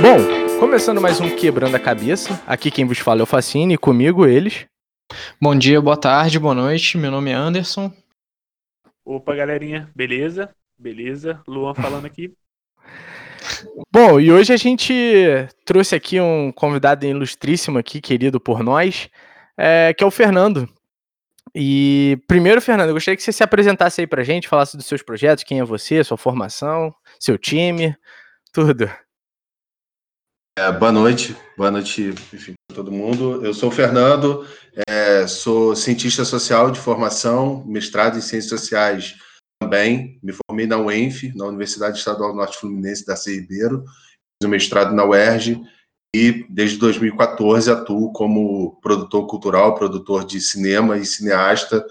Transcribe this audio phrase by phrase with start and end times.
[0.00, 2.42] Bom, começando mais um Quebrando a Cabeça.
[2.46, 4.66] Aqui quem vos fala é o Facine e comigo eles.
[5.40, 6.98] Bom dia, boa tarde, boa noite.
[6.98, 7.90] Meu nome é Anderson.
[9.02, 10.54] Opa, galerinha, beleza?
[10.78, 11.42] Beleza?
[11.48, 12.34] Luan falando aqui.
[13.90, 14.92] Bom, e hoje a gente
[15.64, 19.08] trouxe aqui um convidado ilustríssimo aqui, querido por nós,
[19.56, 20.68] é, que é o Fernando.
[21.54, 25.02] E primeiro, Fernando, eu gostaria que você se apresentasse aí pra gente, falasse dos seus
[25.02, 27.96] projetos, quem é você, sua formação, seu time,
[28.52, 28.90] tudo.
[30.58, 33.44] É, boa noite, boa noite, enfim, todo mundo.
[33.44, 34.46] Eu sou o Fernando,
[34.88, 39.16] é, sou cientista social de formação, mestrado em ciências sociais
[39.60, 40.18] também.
[40.22, 43.34] Me formei na UENF, na Universidade Estadual Norte Fluminense da C.
[43.34, 45.60] Ribeiro, fiz o mestrado na UERJ
[46.14, 51.86] e desde 2014 atuo como produtor cultural, produtor de cinema e cineasta.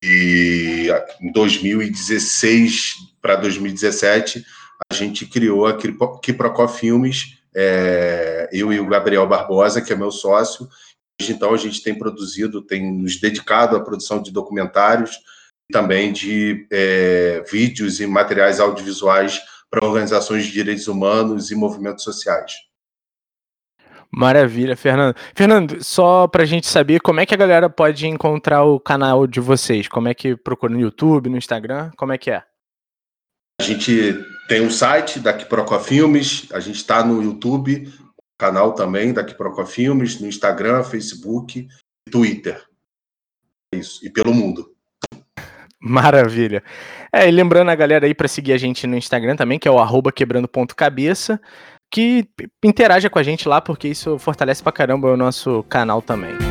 [0.00, 0.86] E
[1.20, 4.46] em 2016 para 2017
[4.90, 10.10] a gente criou a Kiprocó Filmes é, eu e o Gabriel Barbosa, que é meu
[10.10, 10.68] sócio.
[11.18, 15.18] Desde então, a gente tem produzido, tem nos dedicado à produção de documentários
[15.70, 22.54] também de é, vídeos e materiais audiovisuais para organizações de direitos humanos e movimentos sociais.
[24.12, 25.14] Maravilha, Fernando.
[25.34, 29.24] Fernando, só para a gente saber como é que a galera pode encontrar o canal
[29.24, 32.42] de vocês, como é que procura no YouTube, no Instagram, como é que é?
[33.60, 34.18] A gente
[34.50, 37.88] tem um site da Quiproco Filmes, a gente está no YouTube,
[38.36, 41.68] canal também da Quiproco Filmes, no Instagram, Facebook,
[42.10, 42.60] Twitter.
[43.72, 44.74] É isso, e pelo mundo.
[45.78, 46.64] Maravilha.
[47.12, 49.70] É, e lembrando a galera aí para seguir a gente no Instagram também, que é
[49.70, 51.40] o quebrando.cabeça,
[51.88, 52.28] que
[52.64, 56.49] interaja com a gente lá, porque isso fortalece pra caramba o nosso canal também.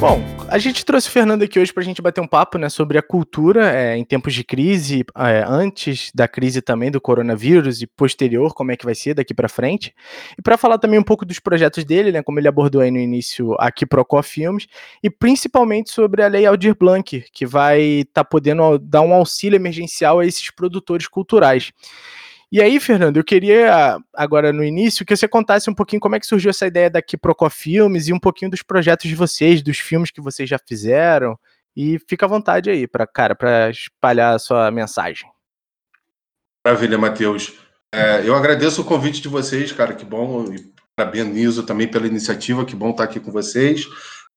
[0.00, 2.68] Bom, a gente trouxe o Fernando aqui hoje para a gente bater um papo né,
[2.68, 7.82] sobre a cultura é, em tempos de crise, é, antes da crise também do coronavírus
[7.82, 9.92] e posterior, como é que vai ser daqui para frente.
[10.38, 12.98] E para falar também um pouco dos projetos dele, né, como ele abordou aí no
[13.00, 14.68] início aqui Procó Filmes,
[15.02, 19.56] e principalmente sobre a Lei Aldir Blanc, que vai estar tá podendo dar um auxílio
[19.56, 21.72] emergencial a esses produtores culturais.
[22.50, 26.20] E aí, Fernando, eu queria agora no início que você contasse um pouquinho como é
[26.20, 29.78] que surgiu essa ideia daqui Procó Filmes e um pouquinho dos projetos de vocês, dos
[29.78, 31.38] filmes que vocês já fizeram.
[31.76, 35.30] E fica à vontade aí, para cara, para espalhar a sua mensagem.
[36.66, 37.52] Maravilha, Matheus.
[37.94, 40.44] É, eu agradeço o convite de vocês, cara, que bom.
[40.50, 43.86] E parabenizo também pela iniciativa, que bom estar aqui com vocês.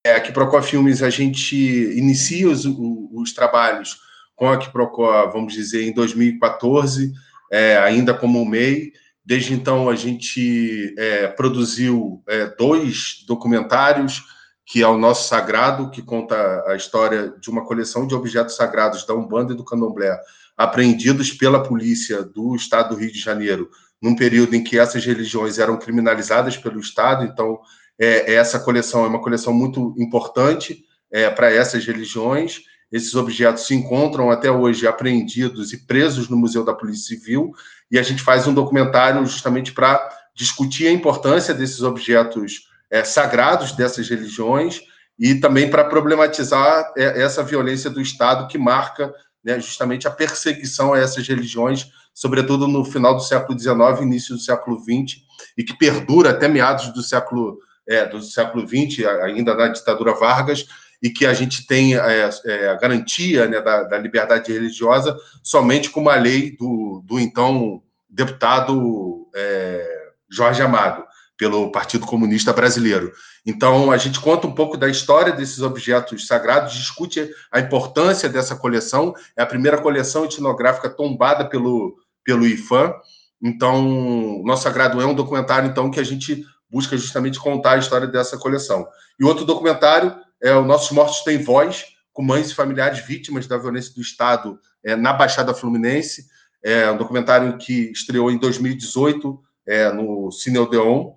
[0.04, 3.98] É, aqui Procó Filmes a gente inicia os, os trabalhos
[4.36, 7.12] com a Quiprocó, vamos dizer, em 2014
[7.52, 8.92] é, ainda como MEI.
[9.24, 14.24] Desde então, a gente é, produziu é, dois documentários,
[14.64, 19.06] que é o Nosso Sagrado, que conta a história de uma coleção de objetos sagrados
[19.06, 20.18] da Umbanda e do Candomblé,
[20.56, 23.68] apreendidos pela polícia do Estado do Rio de Janeiro,
[24.00, 27.24] num período em que essas religiões eram criminalizadas pelo Estado.
[27.24, 27.60] Então,
[27.98, 32.62] é, essa coleção é uma coleção muito importante é, para essas religiões.
[32.92, 37.52] Esses objetos se encontram até hoje apreendidos e presos no Museu da Polícia Civil,
[37.90, 43.72] e a gente faz um documentário justamente para discutir a importância desses objetos é, sagrados
[43.72, 44.82] dessas religiões
[45.18, 50.92] e também para problematizar é, essa violência do Estado que marca né, justamente a perseguição
[50.92, 55.22] a essas religiões, sobretudo no final do século XIX, início do século XX,
[55.56, 60.66] e que perdura até meados do século é, do século XX, ainda na ditadura Vargas,
[61.02, 65.90] e que a gente tem é, é, a garantia né, da, da, liberdade religiosa somente
[65.90, 71.04] com uma lei do, do então deputado é, Jorge Amado,
[71.36, 73.12] pelo Partido Comunista Brasileiro.
[73.44, 78.54] Então, a gente conta um pouco da história desses objetos sagrados, discute a importância dessa
[78.54, 79.12] coleção.
[79.36, 82.94] É a primeira coleção etnográfica tombada pelo, pelo IFAM.
[83.42, 88.06] Então, Nosso Sagrado é um documentário então que a gente busca justamente contar a história
[88.06, 88.86] dessa coleção.
[89.18, 93.56] E outro documentário é, o Nossos Mortos Têm Voz, com mães e familiares vítimas da
[93.56, 96.26] violência do Estado é, na Baixada Fluminense.
[96.62, 101.12] É um documentário que estreou em 2018 é, no Cine Odeon,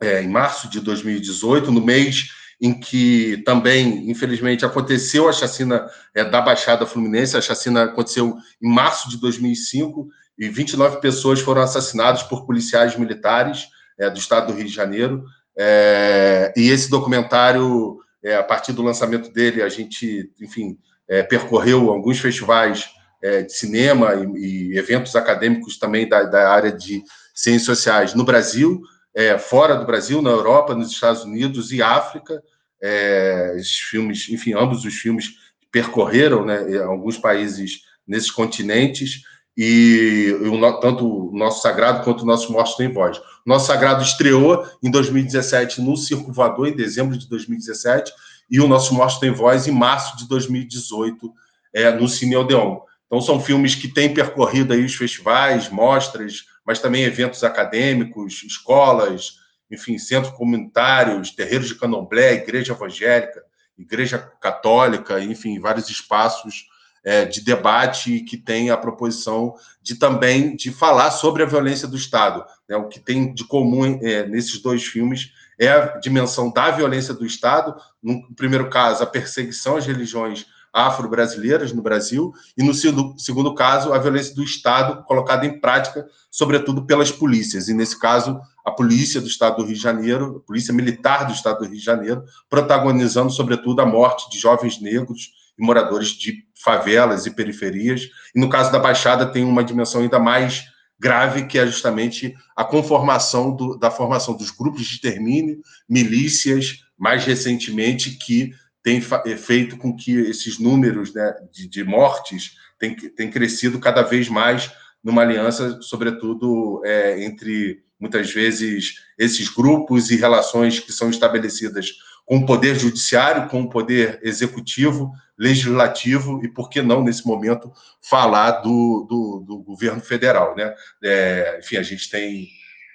[0.00, 6.24] é, em março de 2018, no mês em que também, infelizmente, aconteceu a chacina é,
[6.24, 7.36] da Baixada Fluminense.
[7.36, 10.08] A chacina aconteceu em março de 2005
[10.38, 13.68] e 29 pessoas foram assassinadas por policiais militares
[13.98, 15.24] é, do estado do Rio de Janeiro.
[15.58, 20.76] É, e esse documentário é, a partir do lançamento dele, a gente, enfim,
[21.08, 22.88] é, percorreu alguns festivais
[23.22, 28.24] é, de cinema e, e, eventos acadêmicos também da, da, área de ciências sociais no
[28.24, 28.82] Brasil,
[29.14, 32.42] é, fora do Brasil, na Europa, nos Estados Unidos e África.
[32.82, 35.36] É, esses filmes, enfim, ambos os filmes
[35.70, 39.22] percorreram né, alguns países nesses continentes.
[39.56, 43.20] E o, tanto o nosso sagrado quanto o nosso mortos tem voz.
[43.44, 48.12] Nosso sagrado estreou em 2017 no Circo Voador, em dezembro de 2017,
[48.50, 51.32] e o nosso mortos tem voz em março de 2018
[51.72, 52.80] é, no Cine Odeon.
[53.06, 59.36] Então são filmes que têm percorrido aí os festivais, mostras, mas também eventos acadêmicos, escolas,
[59.70, 63.42] enfim, centros comunitários, terreiros de candomblé, igreja evangélica,
[63.78, 66.66] igreja católica, enfim, vários espaços
[67.06, 71.96] é, de debate que tem a proposição de também de falar sobre a violência do
[71.96, 72.44] Estado.
[72.68, 72.76] Né?
[72.76, 77.24] O que tem de comum é, nesses dois filmes é a dimensão da violência do
[77.24, 83.94] Estado, no primeiro caso, a perseguição às religiões afro-brasileiras no Brasil, e no segundo caso,
[83.94, 89.18] a violência do Estado colocada em prática, sobretudo pelas polícias, e nesse caso, a polícia
[89.18, 92.24] do Estado do Rio de Janeiro, a polícia militar do Estado do Rio de Janeiro,
[92.50, 98.08] protagonizando, sobretudo, a morte de jovens negros e moradores de favelas e periferias.
[98.34, 100.64] E no caso da Baixada, tem uma dimensão ainda mais
[100.98, 107.24] grave, que é justamente a conformação do, da formação dos grupos de extermínio, milícias, mais
[107.24, 113.78] recentemente, que tem é, feito com que esses números né, de, de mortes tenham crescido
[113.78, 114.70] cada vez mais
[115.02, 121.92] numa aliança, sobretudo é, entre muitas vezes esses grupos e relações que são estabelecidas
[122.26, 127.72] com o poder judiciário, com o poder executivo, legislativo e, por que não, nesse momento,
[128.02, 130.54] falar do, do, do governo federal.
[130.56, 130.74] Né?
[131.02, 132.48] É, enfim, a gente tem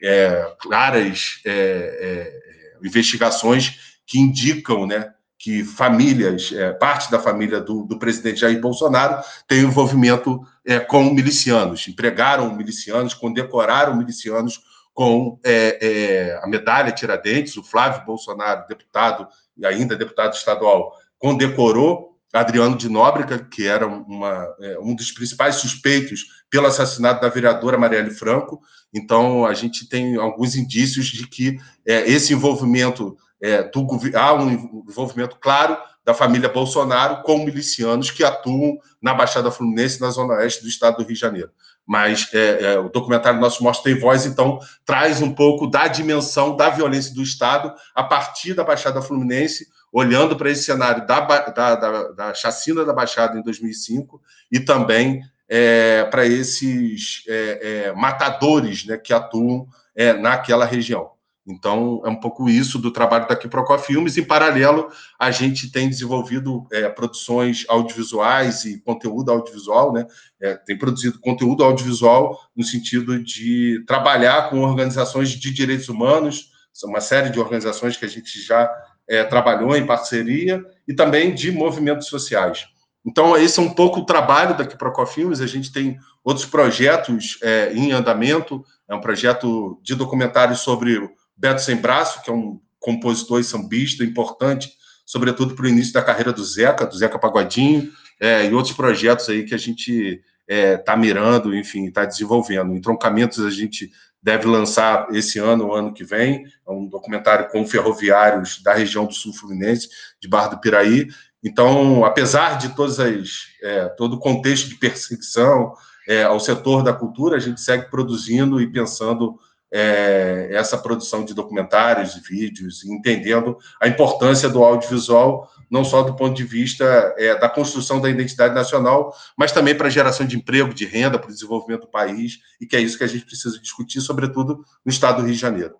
[0.03, 7.83] é, claras é, é investigações que indicam né, que famílias, é, parte da família do,
[7.83, 14.61] do, presidente Jair Bolsonaro tem envolvimento é, com milicianos, empregaram milicianos, condecoraram milicianos
[14.93, 19.27] com é, é, a medalha Tiradentes, o Flávio Bolsonaro, deputado
[19.57, 25.55] e ainda deputado estadual, condecorou Adriano de Nóbrega, que era uma, é, um dos principais
[25.55, 28.61] suspeitos pelo assassinato da vereadora Marielle Franco.
[28.93, 33.85] Então, a gente tem alguns indícios de que é, esse envolvimento é, do,
[34.15, 34.49] há um
[34.87, 40.61] envolvimento claro da família Bolsonaro com milicianos que atuam na Baixada Fluminense, na zona oeste
[40.61, 41.51] do estado do Rio de Janeiro.
[41.91, 46.55] Mas é, é, o documentário Nosso Mostra Tem Voz, então, traz um pouco da dimensão
[46.55, 51.75] da violência do Estado a partir da Baixada Fluminense, olhando para esse cenário da, da,
[51.75, 58.85] da, da, chacina da Baixada em 2005 e também é, para esses é, é, matadores
[58.85, 61.11] né, que atuam é, naquela região.
[61.45, 64.17] Então, é um pouco isso do trabalho da Quiprocó Filmes.
[64.17, 64.89] Em paralelo,
[65.19, 70.05] a gente tem desenvolvido é, produções audiovisuais e conteúdo audiovisual, né?
[70.39, 76.89] É, tem produzido conteúdo audiovisual no sentido de trabalhar com organizações de direitos humanos, são
[76.89, 78.71] uma série de organizações que a gente já
[79.09, 82.65] é, trabalhou em parceria, e também de movimentos sociais.
[83.05, 85.41] Então, esse é um pouco o trabalho da Quiprocó Filmes.
[85.41, 91.09] A gente tem outros projetos é, em andamento, é um projeto de documentário sobre
[91.41, 94.71] Beto Sem Braço, que é um compositor e sambista importante,
[95.03, 99.27] sobretudo para o início da carreira do Zeca, do Zeca Pagodinho, é, e outros projetos
[99.27, 102.75] aí que a gente está é, tá mirando, enfim, está desenvolvendo.
[102.75, 103.91] Entroncamentos a gente
[104.21, 109.07] deve lançar esse ano, o ano que vem, é um documentário com ferroviários da região
[109.07, 109.89] do Sul Fluminense,
[110.19, 111.07] de Barra do Piraí.
[111.43, 115.73] Então, apesar de todas as, é, todo o contexto de perseguição
[116.07, 119.39] é, ao setor da cultura, a gente segue produzindo e pensando
[119.71, 126.15] é, essa produção de documentários e vídeos, entendendo a importância do audiovisual, não só do
[126.15, 130.35] ponto de vista é, da construção da identidade nacional, mas também para a geração de
[130.35, 133.25] emprego, de renda, para o desenvolvimento do país, e que é isso que a gente
[133.25, 135.75] precisa discutir, sobretudo no estado do Rio de Janeiro.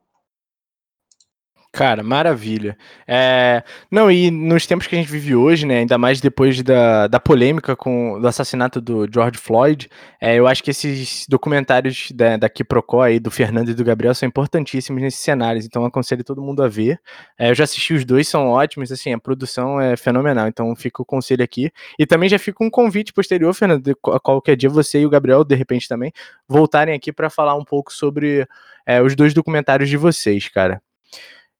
[1.74, 2.78] Cara, maravilha.
[3.08, 7.08] É, não, e nos tempos que a gente vive hoje, né, ainda mais depois da,
[7.08, 12.36] da polêmica com o assassinato do George Floyd, é, eu acho que esses documentários da,
[12.36, 16.42] da Kiprocó aí, do Fernando e do Gabriel, são importantíssimos nesses cenários, então aconselho todo
[16.42, 17.00] mundo a ver.
[17.40, 21.02] É, eu já assisti os dois, são ótimos, assim, a produção é fenomenal, então fica
[21.02, 21.72] o conselho aqui.
[21.98, 25.46] E também já fica um convite posterior, Fernando, de qualquer dia você e o Gabriel,
[25.46, 26.12] de repente também,
[26.50, 28.46] voltarem aqui para falar um pouco sobre
[28.86, 30.82] é, os dois documentários de vocês, cara.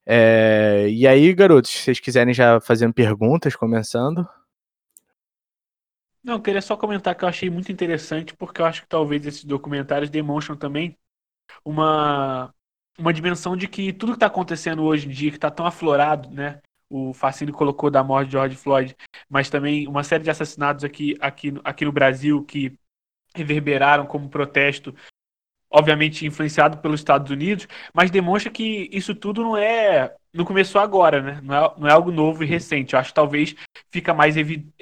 [0.04, 4.28] É, e aí, garotos, se vocês quiserem já fazendo perguntas, começando.
[6.22, 9.26] Não, eu queria só comentar que eu achei muito interessante, porque eu acho que talvez
[9.26, 10.96] esses documentários demonstram também
[11.64, 12.54] uma,
[12.98, 16.30] uma dimensão de que tudo que está acontecendo hoje em dia, que está tão aflorado,
[16.30, 16.60] né?
[16.88, 18.96] O Facine colocou da morte de George Floyd,
[19.28, 22.78] mas também uma série de assassinatos aqui, aqui, aqui no Brasil que
[23.34, 24.94] reverberaram como protesto
[25.72, 31.20] obviamente influenciado pelos Estados Unidos, mas demonstra que isso tudo não é não começou agora,
[31.20, 31.40] né?
[31.42, 32.94] Não é, não é algo novo e recente.
[32.94, 33.54] Eu acho que talvez
[33.90, 34.34] fica mais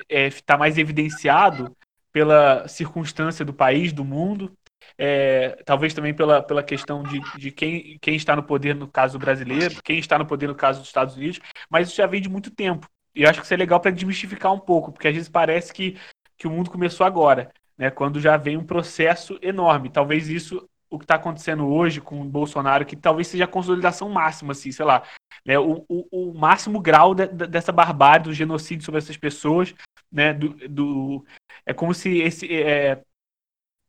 [0.08, 1.76] é, tá mais evidenciado
[2.12, 4.52] pela circunstância do país, do mundo,
[4.98, 9.18] é, talvez também pela, pela questão de, de quem, quem está no poder no caso
[9.18, 12.28] brasileiro, quem está no poder no caso dos Estados Unidos, mas isso já vem de
[12.28, 12.88] muito tempo.
[13.14, 15.72] E eu acho que isso é legal para desmistificar um pouco, porque às vezes parece
[15.72, 15.96] que,
[16.36, 19.90] que o mundo começou agora, né, quando já vem um processo enorme.
[19.90, 24.08] Talvez isso, o que está acontecendo hoje com o Bolsonaro, que talvez seja a consolidação
[24.08, 25.04] máxima, assim, sei lá,
[25.46, 29.74] né, o, o, o máximo grau de, de, dessa barbárie, do genocídio sobre essas pessoas,
[30.10, 31.24] né, do, do
[31.64, 33.02] é como se esse, é,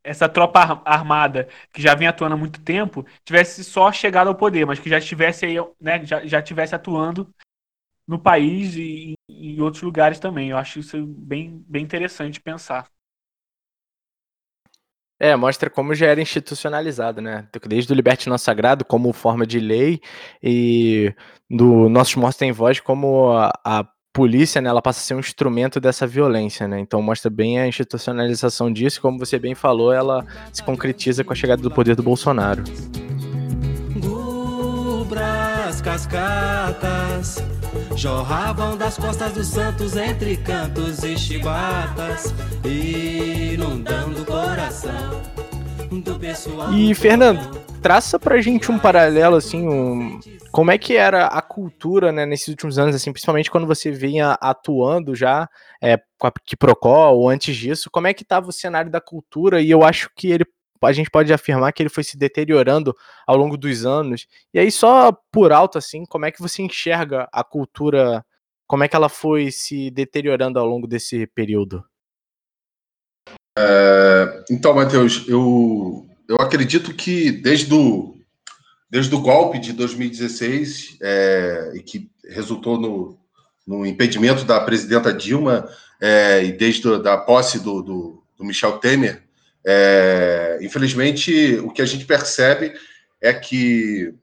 [0.04, 4.66] essa tropa armada que já vem atuando há muito tempo tivesse só chegado ao poder,
[4.66, 7.34] mas que já estivesse aí, né, já, já estivesse atuando
[8.08, 10.50] no país e em outros lugares também.
[10.50, 12.88] Eu acho isso bem, bem interessante pensar.
[15.24, 17.46] É, mostra como já era institucionalizado, né?
[17.68, 20.02] Desde o Liberte Não Sagrado, como forma de lei,
[20.42, 21.14] e
[21.48, 25.20] do Nossos Mortos Tem Voz, como a, a polícia, né, ela passa a ser um
[25.20, 26.80] instrumento dessa violência, né?
[26.80, 31.36] Então mostra bem a institucionalização disso, como você bem falou, ela se concretiza com a
[31.36, 32.64] chegada do poder do Bolsonaro.
[34.00, 37.61] Gubras, cascatas
[38.02, 42.34] jorravam das costas dos santos entre cantos e chibatas,
[42.66, 45.22] inundando o coração
[45.92, 46.74] do pessoal.
[46.74, 50.20] E Fernando, traça pra gente um paralelo assim, um
[50.52, 54.32] como é que era a cultura, né, nesses últimos anos, assim, principalmente quando você vinha
[54.42, 55.48] atuando já
[55.80, 59.62] é, com a Kiprocó ou antes disso, como é que estava o cenário da cultura?
[59.62, 60.46] E eu acho que ele,
[60.90, 62.96] a gente pode afirmar que ele foi se deteriorando
[63.28, 64.28] ao longo dos anos.
[64.54, 68.26] E aí, só por alto, assim, como é que você enxerga a cultura,
[68.68, 71.84] como é que ela foi se deteriorando ao longo desse período?
[73.58, 78.16] É, então, Matheus, eu, eu acredito que desde o
[78.92, 83.18] desde o golpe de 2016, é, que resultou no,
[83.66, 85.66] no impedimento da presidenta Dilma,
[86.02, 89.24] é, e desde a posse do, do, do Michel Temer,
[89.66, 92.74] é, infelizmente, o que a gente percebe
[93.22, 94.14] é que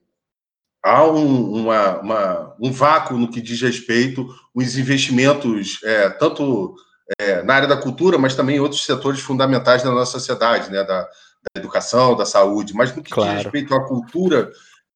[0.83, 6.75] há um, uma, uma, um vácuo no que diz respeito os investimentos, é, tanto
[7.19, 10.83] é, na área da cultura, mas também em outros setores fundamentais da nossa sociedade, né,
[10.85, 13.35] da, da educação, da saúde, mas no que claro.
[13.35, 14.51] diz respeito à cultura,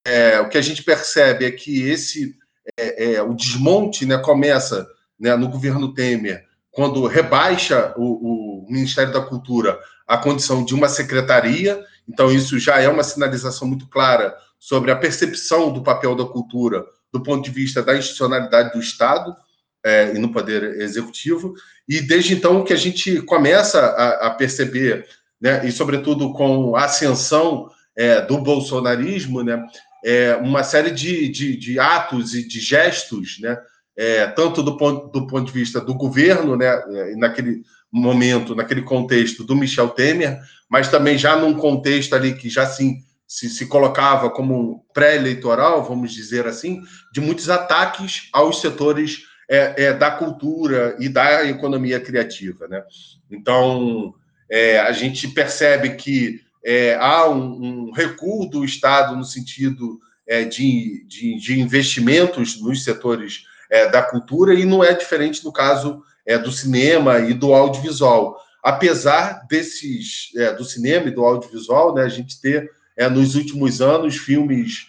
[0.05, 2.35] é, o que a gente percebe é que esse
[2.77, 4.87] é, é, o desmonte né, começa
[5.19, 10.89] né, no governo Temer, quando rebaixa o, o, Ministério da Cultura à condição de uma
[10.89, 11.85] secretaria.
[12.09, 16.85] Então, isso já é uma sinalização muito clara sobre a percepção do papel da cultura
[17.13, 19.37] do ponto de vista da institucionalidade do Estado
[19.85, 21.55] é, e no Poder Executivo.
[21.87, 25.07] E desde então que a gente começa a, a perceber
[25.41, 29.63] né, e sobretudo com a ascensão é, do bolsonarismo, né,
[30.05, 33.59] é, uma série de, de, de, atos e de gestos, né,
[33.97, 38.83] é, tanto do ponto, do ponto de vista do governo, né, é, naquele momento, naquele
[38.83, 43.67] contexto do Michel Temer, mas também já num contexto ali que já assim, se, se
[43.67, 46.81] colocava como pré-eleitoral, vamos dizer assim,
[47.13, 52.67] de muitos ataques aos setores é, é, da cultura e da economia criativa.
[52.69, 52.83] Né?
[53.31, 54.15] Então,
[54.51, 60.45] é, a gente percebe que é, há um, um, recuo do Estado no sentido é,
[60.45, 66.03] de, de, de, investimentos nos setores é, da cultura, e não é diferente no caso
[66.27, 68.39] é, do cinema e do audiovisual.
[68.63, 72.71] Apesar desses, é, do cinema e do audiovisual, né, a gente ter
[73.11, 74.87] nos últimos anos filmes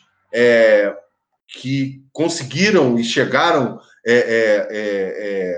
[1.47, 4.67] que conseguiram e chegaram é, é,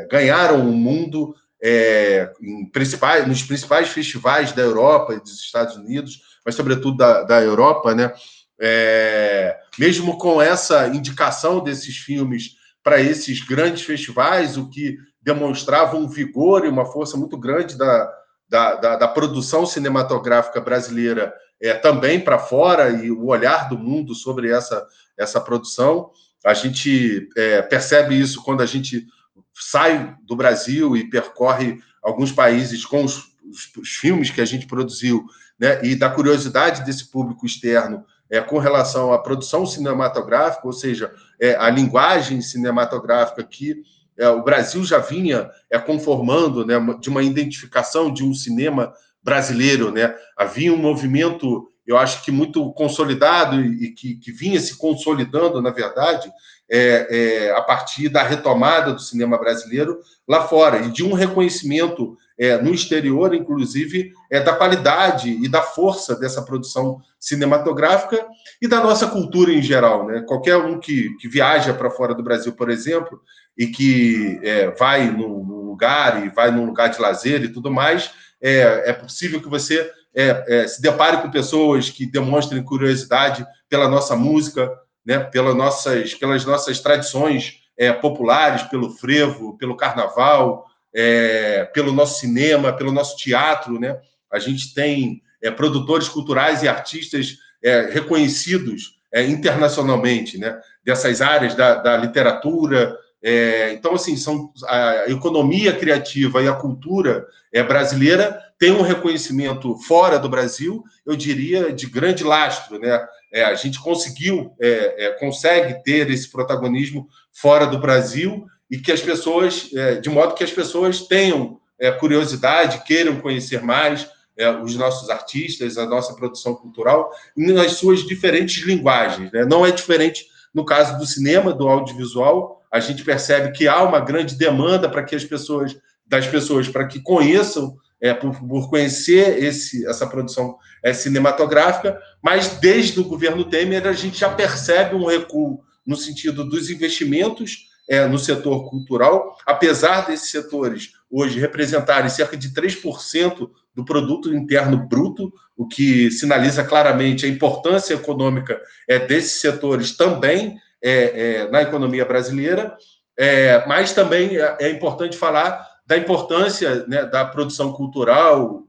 [0.04, 2.32] é, ganharam o mundo é,
[2.72, 7.96] principais, nos principais festivais da Europa e dos Estados Unidos, mas sobretudo da, da Europa,
[7.96, 8.14] né?
[8.62, 16.08] É, mesmo com essa indicação desses filmes para esses grandes festivais, o que demonstrava um
[16.08, 18.14] vigor e uma força muito grande da,
[18.48, 24.14] da, da, da produção cinematográfica brasileira é, também para fora e o olhar do mundo
[24.14, 24.86] sobre essa,
[25.18, 26.12] essa produção.
[26.46, 29.08] A gente é, percebe isso quando a gente
[29.52, 33.18] sai do Brasil e percorre alguns países com os,
[33.50, 35.26] os, os filmes que a gente produziu,
[35.60, 41.12] né, e da curiosidade desse público externo é, com relação à produção cinematográfica, ou seja,
[41.40, 43.84] é, a linguagem cinematográfica que
[44.18, 49.92] é, o Brasil já vinha é, conformando né, de uma identificação de um cinema brasileiro.
[49.92, 50.16] Né?
[50.38, 55.72] Havia um movimento, eu acho que muito consolidado e que, que vinha se consolidando, na
[55.72, 56.32] verdade,
[56.70, 62.18] é, é, a partir da retomada do cinema brasileiro lá fora e de um reconhecimento
[62.38, 68.26] é, no exterior, inclusive, é, da qualidade e da força dessa produção cinematográfica
[68.62, 70.06] e da nossa cultura em geral.
[70.06, 70.22] Né?
[70.28, 73.22] Qualquer um que, que viaja para fora do Brasil, por exemplo,
[73.58, 78.12] e que é, vai num, lugar e vai num lugar de lazer e tudo mais,
[78.42, 83.90] é, é possível que você é, é, se depare com pessoas que demonstrem curiosidade pela
[83.90, 84.72] nossa música,
[85.06, 90.66] né, pelas, nossas, pelas nossas tradições é, populares, pelo frevo, pelo carnaval,
[90.96, 93.78] é, pelo nosso cinema, pelo nosso teatro.
[93.78, 93.98] Né?
[94.32, 100.58] A gente tem é, produtores culturais e artistas é, reconhecidos é, internacionalmente, né?
[100.84, 102.98] dessas áreas da, da literatura.
[103.22, 107.26] É, então, assim, são, a economia criativa e a cultura
[107.68, 112.80] brasileira tem um reconhecimento fora do Brasil, eu diria, de grande lastro.
[112.80, 113.06] Né?
[113.34, 118.46] É, a gente conseguiu, é, é, consegue ter esse protagonismo fora do Brasil
[118.76, 123.64] e que as pessoas, é, de modo que as pessoas tenham é, curiosidade, queiram conhecer
[123.64, 124.06] mais
[124.38, 129.32] é, os nossos artistas, a nossa produção cultural, nas suas diferentes linguagens.
[129.32, 129.46] Né?
[129.46, 134.02] Não é diferente no caso do cinema, do audiovisual, a gente percebe que há uma
[134.02, 139.42] grande demanda para que as pessoas, das pessoas, para que conheçam é, por, por, conhecer
[139.42, 145.06] esse, essa produção é, cinematográfica, mas desde o governo Temer a gente já percebe um
[145.06, 152.36] recuo no sentido dos investimentos é, no setor cultural, apesar desses setores hoje representarem cerca
[152.36, 159.40] de 3% do produto interno bruto, o que sinaliza claramente a importância econômica é, desses
[159.40, 162.76] setores também é, é, na economia brasileira,
[163.18, 168.64] é, mas também é, é importante falar da importância né, da produção cultural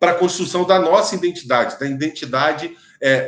[0.00, 2.74] para a construção da nossa identidade, da identidade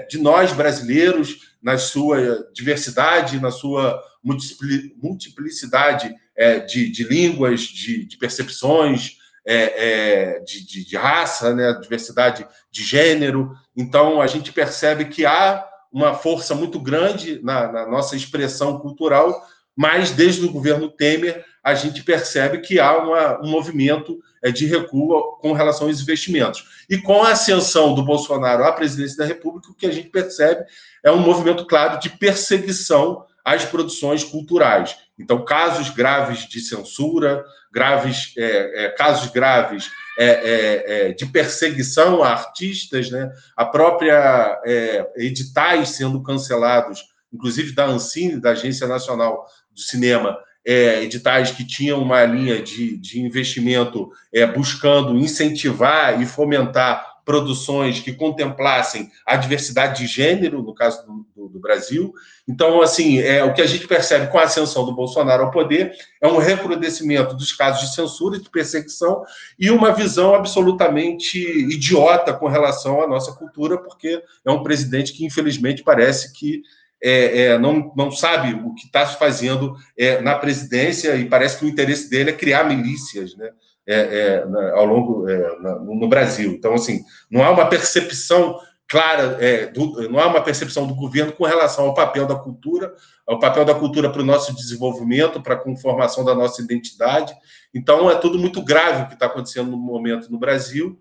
[0.08, 8.18] de nós brasileiros, na sua diversidade, na sua multiplicidade é, de, de, línguas, de, de
[8.18, 9.16] percepções,
[9.47, 13.52] é, é, de, de, de, raça, né, diversidade de gênero.
[13.75, 19.42] Então, a gente percebe que há uma força muito grande na, na nossa expressão cultural,
[19.75, 24.66] mas desde o governo Temer a gente percebe que há uma, um movimento é, de
[24.66, 26.85] recuo com relação aos investimentos.
[26.90, 30.62] E com a ascensão do Bolsonaro à presidência da República, o que a gente percebe
[31.05, 34.97] é um movimento claro de perseguição às produções culturais.
[35.19, 42.23] Então, casos graves de censura, graves, é, é, casos graves é, é, é de perseguição
[42.23, 43.31] a artistas, né?
[43.55, 51.51] a própria é, editais sendo cancelados, inclusive da Ancine, da Agência Nacional do Cinema, editais
[51.51, 54.11] que tinham uma linha de, de investimento
[54.55, 61.48] buscando incentivar e fomentar produções que contemplassem a diversidade de gênero, no caso do, do,
[61.48, 62.12] do, Brasil.
[62.46, 65.92] Então, assim, é, o que a gente percebe com a ascensão do Bolsonaro ao poder
[66.20, 69.22] é um recrudescimento dos casos de censura de perseguição
[69.58, 75.24] e uma visão absolutamente idiota com relação à nossa cultura, porque é um presidente que,
[75.24, 76.62] infelizmente, parece que
[77.02, 81.66] é, é, não, não sabe o que está fazendo é, na presidência e parece que
[81.66, 83.50] o interesse dele é criar milícias né,
[83.87, 86.53] é, é, ao longo é, no Brasil.
[86.53, 89.38] Então, assim, não há uma percepção clara,
[89.73, 92.92] do, não há uma percepção do governo com relação ao papel da cultura,
[93.27, 97.35] ao papel da cultura para o nosso desenvolvimento, para a conformação da nossa identidade.
[97.75, 100.99] Então, é tudo muito grave o que está acontecendo no momento no Brasil.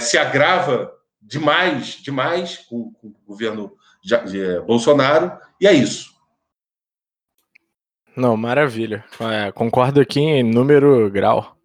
[0.00, 6.10] se agrava demais, demais com, com o governo de Bolsonaro, e é isso.
[8.16, 9.04] Não, maravilha.
[9.20, 11.56] É, concordo aqui em número grau.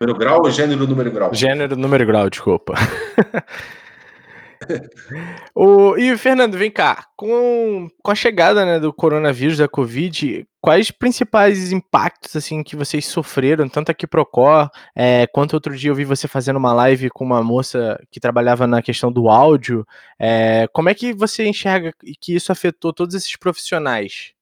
[0.00, 1.34] Número grau ou gênero número grau?
[1.34, 2.74] Gênero número grau, desculpa.
[5.54, 10.90] o, e Fernando, vem cá, com, com a chegada né, do coronavírus, da Covid, quais
[10.90, 15.94] principais impactos assim que vocês sofreram, tanto aqui pro Cor, é, quanto outro dia eu
[15.94, 19.86] vi você fazendo uma live com uma moça que trabalhava na questão do áudio.
[20.18, 24.32] É, como é que você enxerga que isso afetou todos esses profissionais?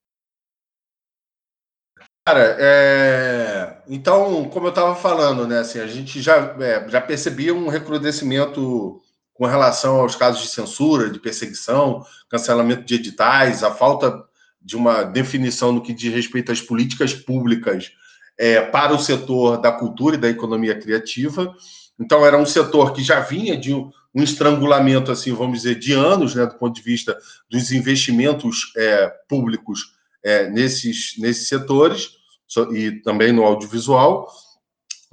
[2.27, 3.77] Cara, é...
[3.87, 9.01] então, como eu estava falando, né, assim, a gente já, é, já percebia um recrudescimento
[9.33, 14.25] com relação aos casos de censura, de perseguição, cancelamento de editais, a falta
[14.61, 17.93] de uma definição no que diz respeito às políticas públicas
[18.37, 21.55] é, para o setor da cultura e da economia criativa.
[21.97, 25.93] Então, era um setor que já vinha de um, um estrangulamento, assim, vamos dizer, de
[25.93, 27.17] anos, né, do ponto de vista
[27.49, 29.95] dos investimentos é, públicos
[30.27, 32.11] é, nesses, nesses setores,
[32.73, 34.29] e também no audiovisual.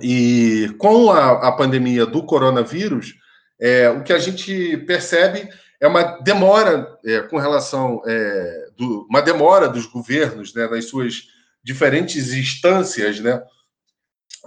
[0.02, 3.14] E com a, a pandemia do coronavírus,
[3.62, 5.48] é, o que a gente percebe
[5.80, 11.28] é uma demora é, com relação é, do, uma demora dos governos né, nas suas
[11.64, 13.40] diferentes instâncias né,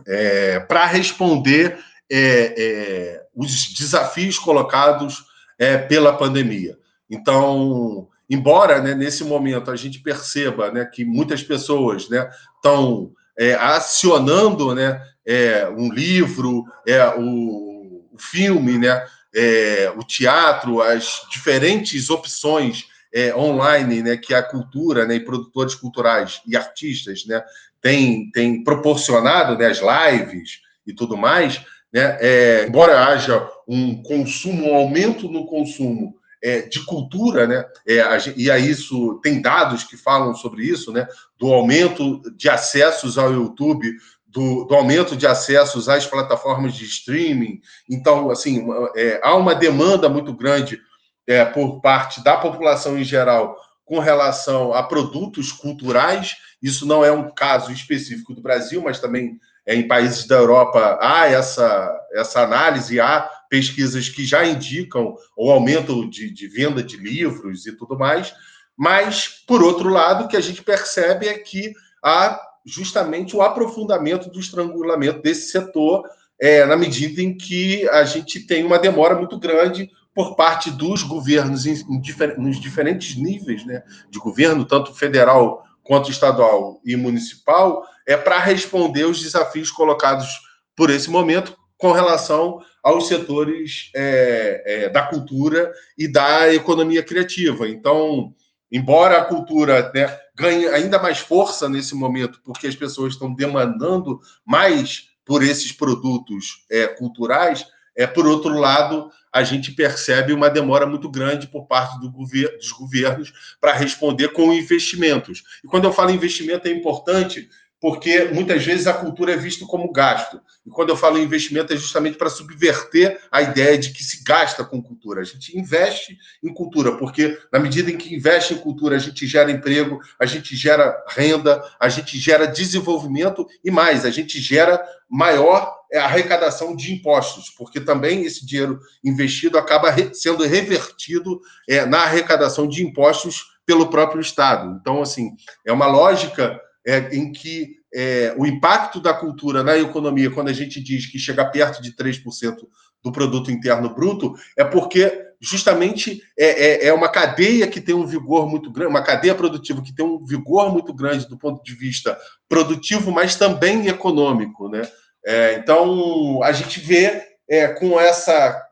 [0.05, 1.79] é, para responder
[2.11, 5.25] é, é, os desafios colocados
[5.59, 6.77] é, pela pandemia.
[7.09, 13.55] Então, embora né, nesse momento a gente perceba né, que muitas pessoas estão né, é,
[13.55, 22.09] acionando né, é, um livro, é, o, o filme, né, é, o teatro, as diferentes
[22.09, 27.43] opções é, online né, que a cultura né, e produtores culturais e artistas né,
[27.81, 31.61] têm, têm proporcionado, né, as lives e tudo mais,
[31.93, 37.65] né, é, embora haja um consumo, um aumento no consumo é, de cultura, né?
[37.87, 38.03] É,
[38.37, 41.07] e aí isso tem dados que falam sobre isso, né?
[41.39, 43.91] Do aumento de acessos ao YouTube,
[44.27, 47.61] do, do aumento de acessos às plataformas de streaming.
[47.89, 50.81] Então, assim, é, há uma demanda muito grande
[51.27, 56.37] é, por parte da população em geral com relação a produtos culturais.
[56.61, 61.27] Isso não é um caso específico do Brasil, mas também em países da Europa há
[61.27, 67.67] essa, essa análise, há pesquisas que já indicam o aumento de, de venda de livros
[67.67, 68.33] e tudo mais,
[68.77, 71.73] mas, por outro lado, o que a gente percebe é que
[72.05, 76.05] há justamente o aprofundamento do estrangulamento desse setor,
[76.39, 81.03] é, na medida em que a gente tem uma demora muito grande por parte dos
[81.03, 86.97] governos em, em difer nos diferentes níveis né, de governo, tanto federal quanto estadual e
[86.97, 90.29] municipal, é para responder os desafios colocados
[90.77, 97.69] por esse momento com relação aos setores é, é, da cultura e da economia criativa.
[97.69, 98.33] Então,
[98.71, 104.21] embora a cultura né, ganhe ainda mais força nesse momento, porque as pessoas estão demandando
[104.45, 107.67] mais por esses produtos é, culturais,
[107.97, 112.73] é, por outro lado, a gente percebe uma demora muito grande por parte do dos
[112.73, 115.43] governos para responder com investimentos.
[115.65, 117.49] E quando eu falo investimento, é importante
[117.87, 120.41] porque muitas vezes a cultura é vista como gasto.
[120.67, 124.25] E quando eu falo em investimento, é justamente para subverter a ideia de que se
[124.25, 125.21] gasta com cultura.
[125.21, 129.25] A gente investe em cultura, porque na medida em que investe em cultura, a gente
[129.25, 134.85] gera emprego, a gente gera renda, a gente gera desenvolvimento e mais, a gente gera
[135.09, 141.99] maior é, arrecadação de impostos, porque também esse dinheiro investido acaba sendo revertido é, na
[141.99, 144.77] arrecadação de impostos pelo próprio Estado.
[144.81, 150.31] Então, assim, é uma lógica é, em que é, o impacto da cultura na economia,
[150.31, 152.57] quando a gente diz que chega perto de 3%
[153.03, 158.07] do produto interno bruto, é porque justamente é, é, é, uma cadeia que tem um
[158.07, 161.75] vigor muito grande, uma cadeia produtiva que tem um vigor muito grande do ponto de
[161.75, 162.17] vista
[162.49, 164.69] produtivo, mas também econômico.
[164.69, 164.83] Né?
[165.25, 168.63] É, então, a gente vê é, com essa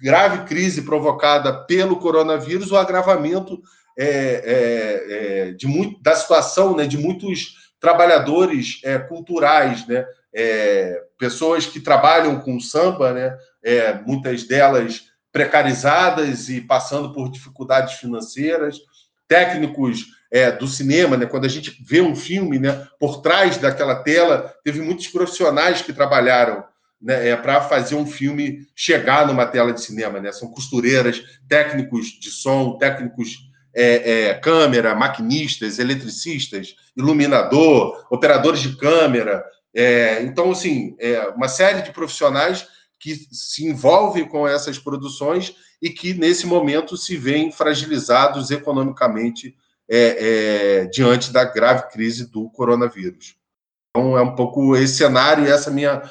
[0.00, 3.60] grave crise provocada pelo coronavírus o agravamento
[3.98, 11.66] é, é, de muito, da situação né, de muitos trabalhadores é, culturais, né, é, pessoas
[11.66, 18.78] que trabalham com samba, né, é, muitas delas precarizadas e passando por dificuldades financeiras,
[19.26, 20.22] técnicos
[20.58, 24.80] do cinema, né, quando a gente vê um filme, né, por trás daquela tela, teve
[24.80, 26.64] muitos profissionais que trabalharam
[27.02, 30.20] né, é, para fazer um filme chegar numa tela de cinema.
[30.20, 30.30] Né?
[30.32, 39.44] São costureiras, técnicos de som, técnicos é, é, câmera, maquinistas, eletricistas, iluminador, operadores de câmera.
[39.74, 42.66] É, então, assim, é uma série de profissionais
[43.00, 49.56] que se envolvem com essas produções e que, nesse momento, se veem fragilizados economicamente
[49.88, 49.96] é,
[50.80, 53.36] é, diante da grave crise do coronavírus.
[53.90, 56.02] Então, é um pouco esse cenário e essa minha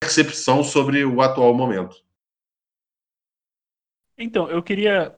[0.00, 1.96] percepção sobre o atual momento.
[4.18, 5.16] Então, eu queria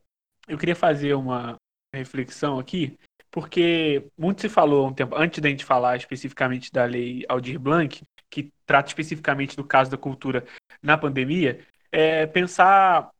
[0.48, 1.56] eu queria fazer uma,
[1.94, 2.98] reflexão aqui,
[3.30, 8.02] porque muito se falou um tempo, antes da gente falar especificamente da lei Aldir Blanc,
[8.30, 10.44] que trata especificamente do caso da cultura
[10.82, 13.10] na pandemia, é pensar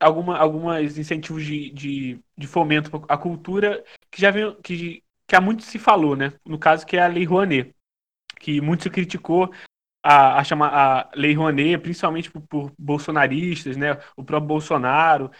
[0.00, 5.40] alguma, algumas incentivos de, de, de fomento à cultura que já vem, que, que há
[5.40, 6.32] muito se falou, né?
[6.44, 7.74] No caso que é a Lei Rouanet,
[8.40, 9.52] que muito se criticou
[10.02, 13.92] a, a chamar a Lei Rouanet, principalmente por, por bolsonaristas, né?
[14.16, 15.30] O próprio Bolsonaro,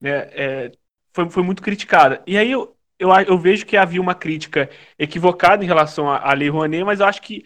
[0.00, 0.28] né?
[0.32, 0.72] É,
[1.12, 2.22] foi, foi muito criticada.
[2.26, 6.48] E aí eu, eu, eu vejo que havia uma crítica equivocada em relação à, Lei
[6.48, 7.44] Rouanet, mas eu acho que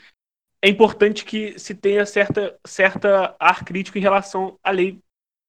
[0.62, 4.98] é importante que se tenha certa, certa ar crítico em relação à lei.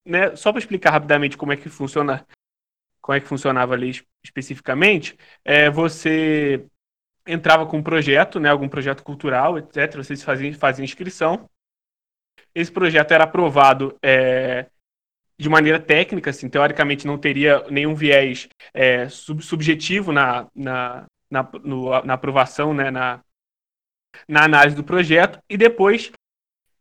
[0.04, 0.34] Né?
[0.36, 2.26] Só para explicar rapidamente como é que funciona
[3.00, 6.66] como é que funcionava a lei especificamente, é, você
[7.26, 9.96] entrava com um projeto, né, algum projeto cultural, etc.
[9.96, 11.48] Vocês faziam, faziam inscrição.
[12.54, 14.66] Esse projeto era aprovado é,
[15.38, 21.48] de maneira técnica, assim, teoricamente não teria nenhum viés é, sub subjetivo na, na, na,
[21.62, 23.20] no, na aprovação, né, na,
[24.26, 26.10] na análise do projeto, e depois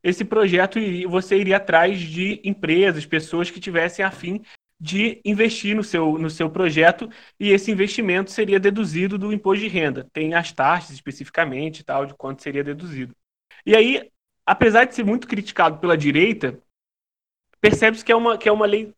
[0.03, 4.41] esse projeto você iria atrás de empresas, pessoas que tivessem afim
[4.79, 9.67] de investir no seu, no seu projeto e esse investimento seria deduzido do imposto de
[9.67, 10.07] renda.
[10.13, 13.15] Tem as taxas especificamente tal, de quanto seria deduzido.
[13.65, 14.09] E aí,
[14.45, 16.61] apesar de ser muito criticado pela direita,
[17.61, 18.93] percebe-se que é uma, que é uma lei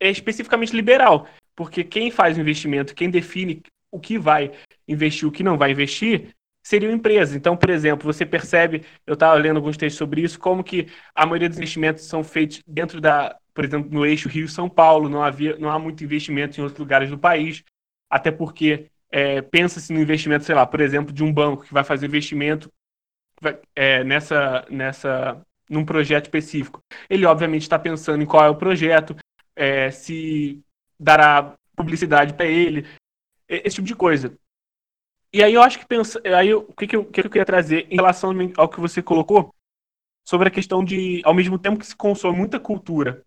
[0.00, 4.52] é especificamente liberal, porque quem faz o investimento, quem define o que vai
[4.88, 7.34] investir, o que não vai investir, seriam empresas.
[7.34, 11.26] Então, por exemplo, você percebe, eu estava lendo alguns textos sobre isso, como que a
[11.26, 15.56] maioria dos investimentos são feitos dentro da, por exemplo, no eixo Rio-São Paulo, não, havia,
[15.58, 17.62] não há muito investimento em outros lugares do país,
[18.08, 21.84] até porque é, pensa-se no investimento, sei lá, por exemplo, de um banco que vai
[21.84, 22.72] fazer investimento
[23.74, 26.82] é, nessa, nessa, num projeto específico.
[27.08, 29.16] Ele, obviamente, está pensando em qual é o projeto,
[29.54, 30.62] é, se
[30.98, 32.86] dará publicidade para ele,
[33.48, 34.36] esse tipo de coisa.
[35.32, 37.86] E aí eu acho que pensa, aí o que, que, eu, que eu queria trazer
[37.88, 39.54] em relação ao que você colocou
[40.28, 43.24] sobre a questão de, ao mesmo tempo que se consome muita cultura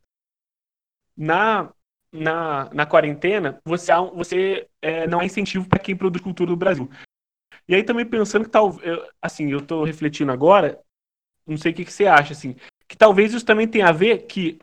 [1.15, 1.73] na
[2.13, 6.87] na, na quarentena, você, você é, não há incentivo para quem produz cultura no Brasil.
[7.67, 8.77] E aí também pensando que tal,
[9.19, 10.79] assim, eu estou refletindo agora,
[11.45, 12.55] não sei o que, que você acha, assim,
[12.87, 14.59] que talvez isso também tenha a ver que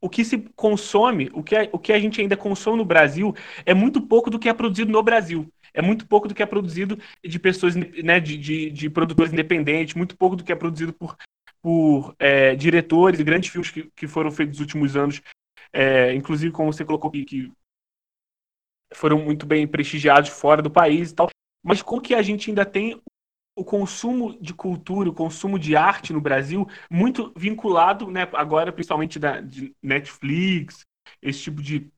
[0.00, 3.34] o que se consome, o que, a, o que a gente ainda consome no Brasil,
[3.66, 5.46] é muito pouco do que é produzido no Brasil.
[5.74, 9.94] É muito pouco do que é produzido de pessoas, né, de, de, de produtores independentes,
[9.94, 11.16] muito pouco do que é produzido por,
[11.62, 15.20] por é, diretores grandes filmes que, que foram feitos nos últimos anos,
[15.72, 17.52] é, inclusive como você colocou aqui, que
[18.94, 21.28] foram muito bem prestigiados fora do país e tal.
[21.62, 23.00] Mas como que a gente ainda tem
[23.56, 29.18] o consumo de cultura, o consumo de arte no Brasil muito vinculado, né, agora principalmente
[29.18, 30.86] da, de Netflix,
[31.22, 31.90] esse tipo de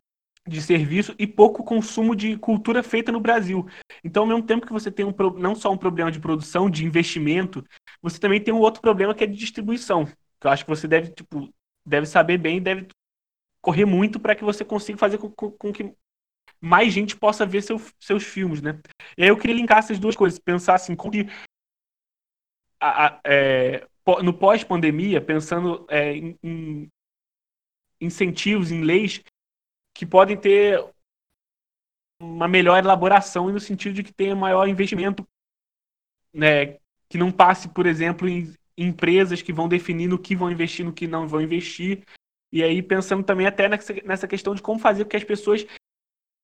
[0.46, 3.66] de serviço e pouco consumo de cultura feita no Brasil.
[4.02, 6.84] Então, ao mesmo tempo que você tem um, não só um problema de produção, de
[6.84, 7.64] investimento,
[8.00, 10.04] você também tem um outro problema que é de distribuição.
[10.40, 11.48] Que eu acho que você deve, tipo,
[11.86, 12.88] deve saber bem, deve
[13.60, 15.94] correr muito para que você consiga fazer com, com, com, que
[16.62, 18.80] mais gente possa ver seu, seus filmes, né?
[19.18, 21.26] E aí eu queria linkar essas duas coisas, pensar assim, como que
[22.80, 23.86] a, a, é,
[24.22, 26.88] no pós-pandemia, pensando é, em, em
[28.00, 29.22] incentivos, em leis
[29.94, 30.84] que podem ter
[32.20, 35.26] uma melhor elaboração no sentido de que tenha maior investimento,
[36.32, 40.84] né, que não passe, por exemplo, em empresas que vão definir no que vão investir,
[40.84, 42.04] no que não vão investir.
[42.52, 43.68] E aí pensando também até
[44.04, 45.66] nessa questão de como fazer com que as pessoas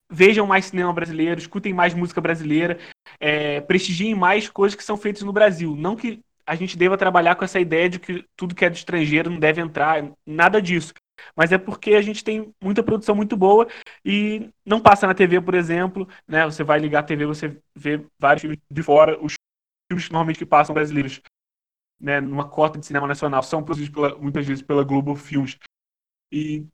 [0.09, 2.79] vejam mais cinema brasileiro, escutem mais música brasileira,
[3.19, 5.75] é, prestigiem mais coisas que são feitas no Brasil.
[5.75, 8.75] Não que a gente deva trabalhar com essa ideia de que tudo que é do
[8.75, 10.93] estrangeiro não deve entrar, nada disso
[11.35, 13.67] mas é porque a gente tem muita produção muito boa
[14.03, 16.45] e não passa na TV, por exemplo, né?
[16.45, 19.33] Você vai ligar a TV, você vê vários filmes de fora, os
[19.89, 21.21] filmes normalmente que passam brasileiros,
[21.99, 25.57] né, numa cota de cinema nacional, são produzidos pela, muitas vezes pela Globo Filmes.
[26.31, 26.65] E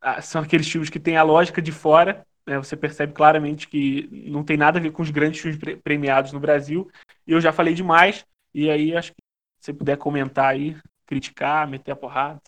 [0.00, 2.58] ah, são aqueles filmes que têm a lógica de fora, né?
[2.58, 6.40] Você percebe claramente que não tem nada a ver com os grandes filmes premiados no
[6.40, 6.90] Brasil.
[7.26, 8.24] E eu já falei demais,
[8.54, 9.22] e aí acho que
[9.60, 10.76] se você puder comentar aí,
[11.06, 12.40] criticar, meter a porrada.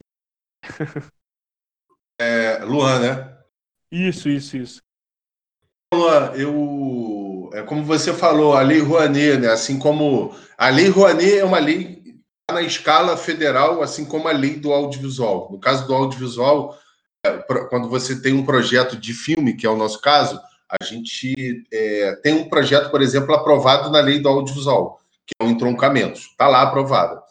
[2.20, 3.38] É, Luan, né?
[3.90, 4.80] Isso, isso, isso.
[5.92, 7.50] Luan, eu.
[7.52, 9.48] É como você falou, a Lei Rouanet, né?
[9.48, 10.34] Assim como.
[10.56, 12.02] A Lei Rouanet é uma lei
[12.50, 15.50] na escala federal, assim como a lei do audiovisual.
[15.50, 16.78] No caso do audiovisual,
[17.68, 22.16] quando você tem um projeto de filme, que é o nosso caso, a gente é,
[22.16, 26.18] tem um projeto, por exemplo, aprovado na lei do audiovisual, que é o entroncamento.
[26.18, 27.22] Está lá aprovado.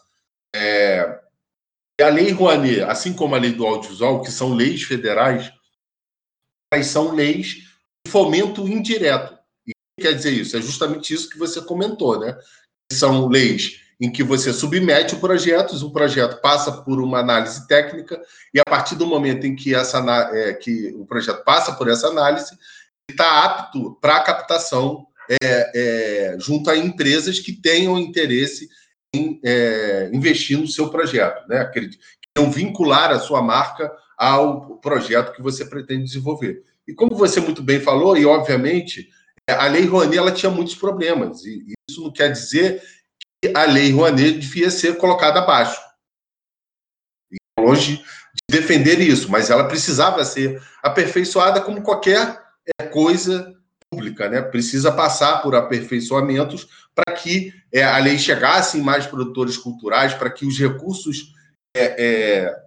[0.56, 1.20] É,
[2.02, 5.52] a lei Rouanet, assim como a lei do audiovisual, que são leis federais,
[6.74, 7.48] elas são leis
[8.06, 9.38] de fomento indireto.
[9.68, 10.58] E quer dizer isso?
[10.58, 12.38] É justamente isso que você comentou, né?
[12.92, 18.22] São leis em que você submete o projeto, o projeto passa por uma análise técnica,
[18.54, 20.00] e a partir do momento em que, essa,
[20.34, 22.58] é, que o projeto passa por essa análise,
[23.10, 28.70] está apto para captação é, é, junto a empresas que tenham interesse
[29.14, 31.64] em é, investir no seu projeto, né?
[31.66, 31.90] Que
[32.38, 36.64] não vincular a sua marca ao projeto que você pretende desenvolver.
[36.88, 39.08] E como você muito bem falou, e obviamente
[39.48, 42.82] a Lei Rouanet ela tinha muitos problemas, e isso não quer dizer
[43.56, 45.82] a Lei Rouanet devia ser colocada abaixo.
[47.60, 52.42] Longe de defender isso, mas ela precisava ser aperfeiçoada como qualquer
[52.80, 53.56] é, coisa
[53.90, 54.42] pública, né?
[54.42, 60.30] Precisa passar por aperfeiçoamentos para que é, a lei chegasse em mais produtores culturais, para
[60.30, 61.34] que os recursos
[61.76, 62.64] é, é,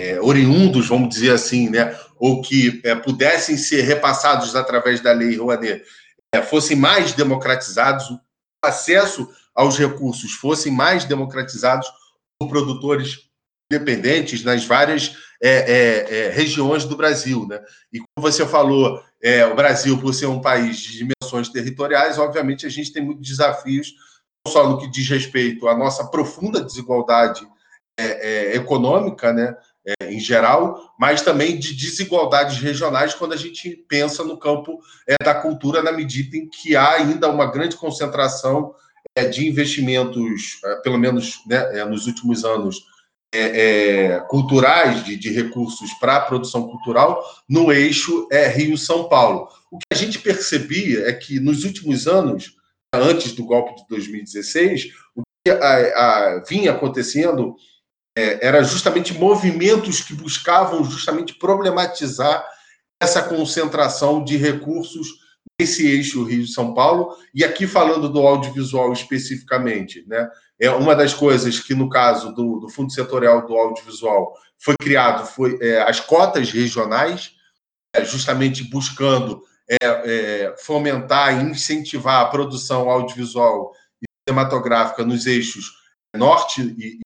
[0.00, 1.98] é, oriundos, vamos dizer assim, né?
[2.16, 5.84] Ou que é, pudessem ser repassados através da lei Rouanet,
[6.48, 8.20] fossem mais democratizados, o
[8.64, 11.88] acesso aos recursos fossem mais democratizados
[12.38, 13.30] por produtores
[13.72, 17.46] independentes nas várias é, é, é, regiões do Brasil.
[17.48, 17.60] Né?
[17.92, 22.66] E como você falou, é, o Brasil, por ser um país de dimensões territoriais, obviamente
[22.66, 23.92] a gente tem muitos desafios,
[24.46, 27.46] não só no que diz respeito à nossa profunda desigualdade
[27.98, 29.56] é, econômica, né?
[30.02, 34.78] em geral, mas também de desigualdades regionais quando a gente pensa no campo
[35.24, 38.72] da cultura, na medida em que há ainda uma grande concentração
[39.30, 42.82] de investimentos, pelo menos né, nos últimos anos,
[43.34, 49.48] é, é, culturais, de, de recursos para a produção cultural, no eixo é, Rio-São Paulo.
[49.70, 52.54] O que a gente percebia é que nos últimos anos,
[52.94, 57.56] antes do golpe de 2016, o que a, a, vinha acontecendo
[58.16, 62.46] é, era justamente movimentos que buscavam justamente problematizar
[63.00, 65.08] essa concentração de recursos
[65.60, 70.28] nesse eixo Rio-São Paulo, e aqui falando do audiovisual especificamente, né?
[70.58, 75.26] É uma das coisas que, no caso do, do Fundo Setorial do Audiovisual, foi criado
[75.26, 77.32] foi é, as cotas regionais,
[77.94, 85.72] é, justamente buscando é, é fomentar e incentivar a produção audiovisual e cinematográfica nos eixos
[86.14, 87.00] norte e,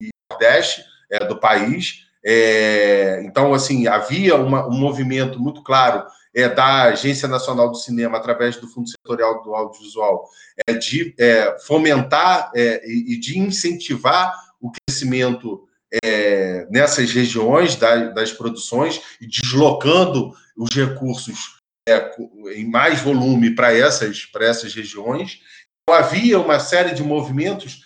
[0.00, 2.06] e nordeste é, do país.
[2.24, 8.18] É, então, assim, havia uma, um movimento muito claro é, da Agência Nacional do Cinema,
[8.18, 10.28] através do Fundo Setorial do Audiovisual,
[10.66, 15.68] é, de é, fomentar é, e, de incentivar o crescimento
[16.02, 22.10] é, nessas regiões da, das produções deslocando os recursos é,
[22.56, 25.40] em mais volume para essas, essas regiões.
[25.82, 27.82] Então, havia uma série de movimentos que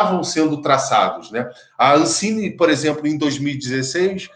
[0.00, 1.30] estavam sendo traçados.
[1.30, 1.50] Né?
[1.76, 4.30] A Ancine, por exemplo, em 2016,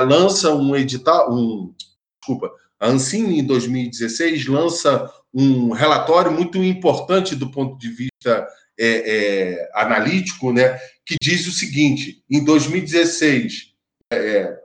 [0.00, 1.74] lança um edital, um,
[2.20, 8.46] desculpa, a Ancine, em 2016, lança um relatório muito importante do ponto de vista
[8.78, 8.86] é,
[9.58, 13.74] é, analítico, né, que diz o seguinte: em 2016,
[14.12, 14.58] é, é,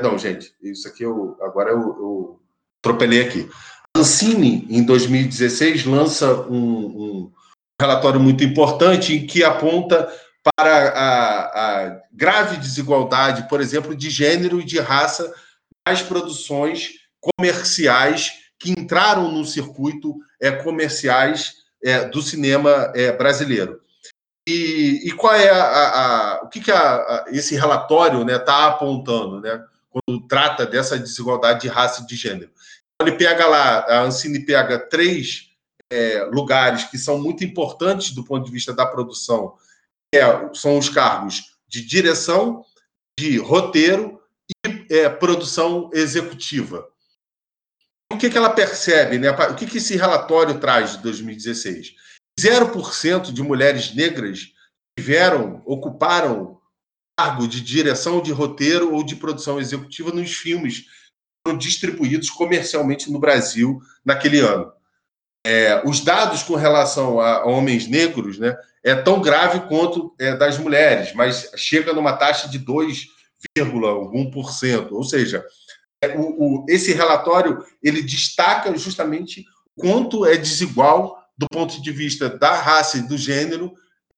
[0.00, 2.40] não, gente, isso aqui eu agora eu, eu
[2.80, 3.48] atropelei aqui.
[3.96, 7.32] A Ancine, em 2016, lança um, um
[7.80, 10.10] relatório muito importante em que aponta
[10.56, 15.32] para a, a grave desigualdade, por exemplo, de gênero e de raça
[15.86, 23.80] nas produções comerciais que entraram no circuito é, comerciais é, do cinema é, brasileiro.
[24.46, 28.38] E, e, qual é a, a, a o que, que a, esse relatório está né,
[28.38, 32.50] tá apontando, né, quando trata dessa desigualdade de raça e de gênero?
[33.00, 35.50] Ele pega lá, a Ancine pega três
[35.92, 39.54] é, lugares que são muito importantes do ponto de vista da produção,
[40.12, 40.20] é,
[40.54, 42.64] são os cargos de direção,
[43.18, 44.20] de roteiro
[44.66, 46.91] e é, produção executiva
[48.22, 49.32] que, que ela percebe, né?
[49.32, 51.96] O que, que esse relatório traz de 2016?
[52.38, 54.52] 0% de mulheres negras
[54.96, 56.60] tiveram, ocuparam
[57.18, 60.86] cargo de direção de roteiro ou de produção executiva nos filmes que
[61.44, 64.72] foram distribuídos comercialmente no Brasil naquele ano.
[65.44, 70.58] É, os dados com relação a homens negros né, é tão grave quanto é, das
[70.58, 74.92] mulheres, mas chega numa taxa de 2,1%.
[74.92, 75.44] Ou seja,
[76.16, 79.44] o, o, esse relatório ele destaca justamente
[79.76, 83.72] quanto é desigual do ponto de vista da raça e do gênero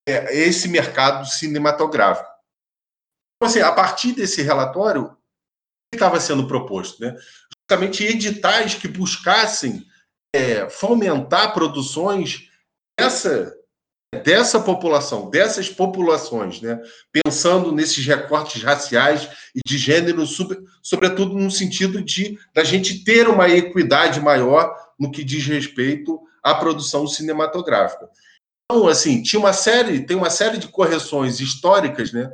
[0.07, 2.29] é, esse mercado cinematográfico.
[3.37, 5.17] Então, assim, a partir desse relatório,
[5.91, 7.01] que estava sendo proposto?
[7.01, 7.17] Né?
[7.71, 9.87] Justamente editais que buscassem
[10.35, 12.51] é, fomentar produções
[12.99, 13.55] dessa
[14.15, 16.81] dessa população, dessas populações, né?
[17.13, 20.25] pensando nesses recortes raciais e de gênero,
[20.83, 26.55] sobretudo no sentido de da gente ter uma equidade maior no que diz respeito à
[26.55, 28.09] produção cinematográfica.
[28.65, 32.31] Então, assim, tinha uma série, tem uma série de correções históricas, né?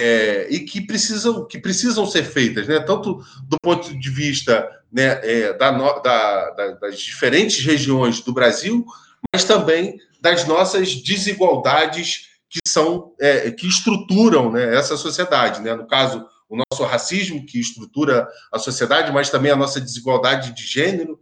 [0.00, 2.78] É, e que precisam, que precisam ser feitas, né?
[2.78, 3.14] tanto
[3.48, 8.86] do ponto de vista né, é, da, da, da, das diferentes regiões do Brasil,
[9.32, 15.74] mas também das nossas desigualdades que são é, que estruturam né, essa sociedade, né?
[15.74, 20.64] No caso, o nosso racismo que estrutura a sociedade, mas também a nossa desigualdade de
[20.64, 21.20] gênero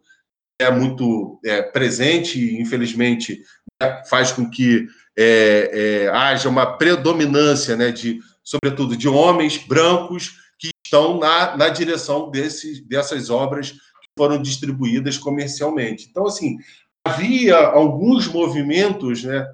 [0.58, 3.42] é muito é, presente e, infelizmente,
[3.80, 4.86] né, faz com que
[5.18, 5.70] é,
[6.04, 12.30] é, haja uma predominância, né, de, sobretudo, de homens brancos que estão na, na direção
[12.30, 16.06] desse, dessas obras que foram distribuídas comercialmente.
[16.08, 16.56] Então, assim,
[17.06, 19.46] havia alguns movimentos né,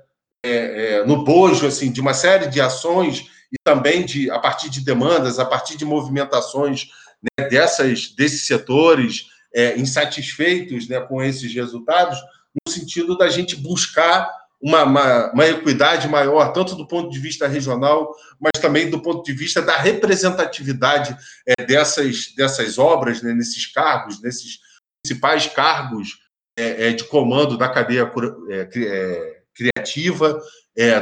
[0.45, 4.71] é, é, no bojo assim, de uma série de ações e também de a partir
[4.71, 6.89] de demandas, a partir de movimentações
[7.23, 12.19] né, dessas, desses setores é, insatisfeitos né, com esses resultados,
[12.67, 14.31] no sentido da gente buscar
[14.61, 19.23] uma, uma, uma, equidade maior, tanto do ponto de vista regional, mas também do ponto
[19.25, 24.61] de vista da representatividade é, dessas, dessas obras, né, nesses cargos, nesses
[25.03, 26.23] principais cargos
[26.57, 28.11] é, é de comando da cadeia
[28.49, 30.41] é, é, criativa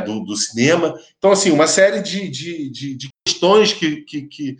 [0.04, 0.94] do, do, cinema.
[1.16, 4.58] Então, assim, uma série de, de, de, de questões que, que, que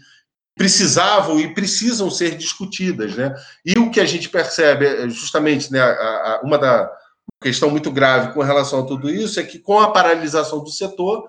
[0.57, 3.34] precisavam e precisam ser discutidas, né?
[3.64, 5.93] E o que a gente percebe é justamente, né, a,
[6.34, 6.91] a, uma da
[7.43, 11.28] questão muito grave com relação a tudo isso é que com a paralisação do setor,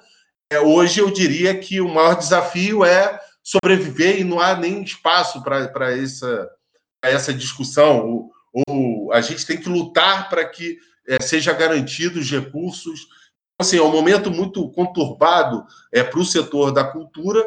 [0.51, 5.41] é, hoje eu diria que o maior desafio é sobreviver e não há nem espaço
[5.41, 6.49] para essa,
[7.01, 8.05] essa discussão.
[8.05, 10.77] Ou, ou, a gente tem que lutar para que
[11.07, 13.07] é, seja garantidos recursos.
[13.59, 17.45] Assim, é um momento muito conturbado é, para o setor da cultura,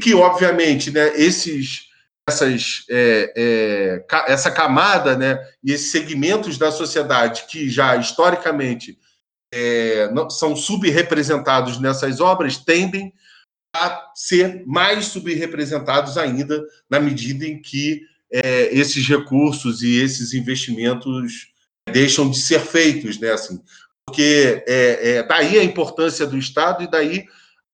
[0.00, 1.90] que, obviamente, né, esses
[2.28, 8.96] essas, é, é, essa camada né, e esses segmentos da sociedade que já historicamente
[9.52, 13.12] é, não, são subrepresentados nessas obras tendem
[13.74, 18.02] a ser mais subrepresentados ainda na medida em que
[18.32, 21.48] é, esses recursos e esses investimentos
[21.90, 23.32] deixam de ser feitos, né?
[23.32, 23.60] Assim,
[24.06, 27.24] porque é, é, daí a importância do Estado e daí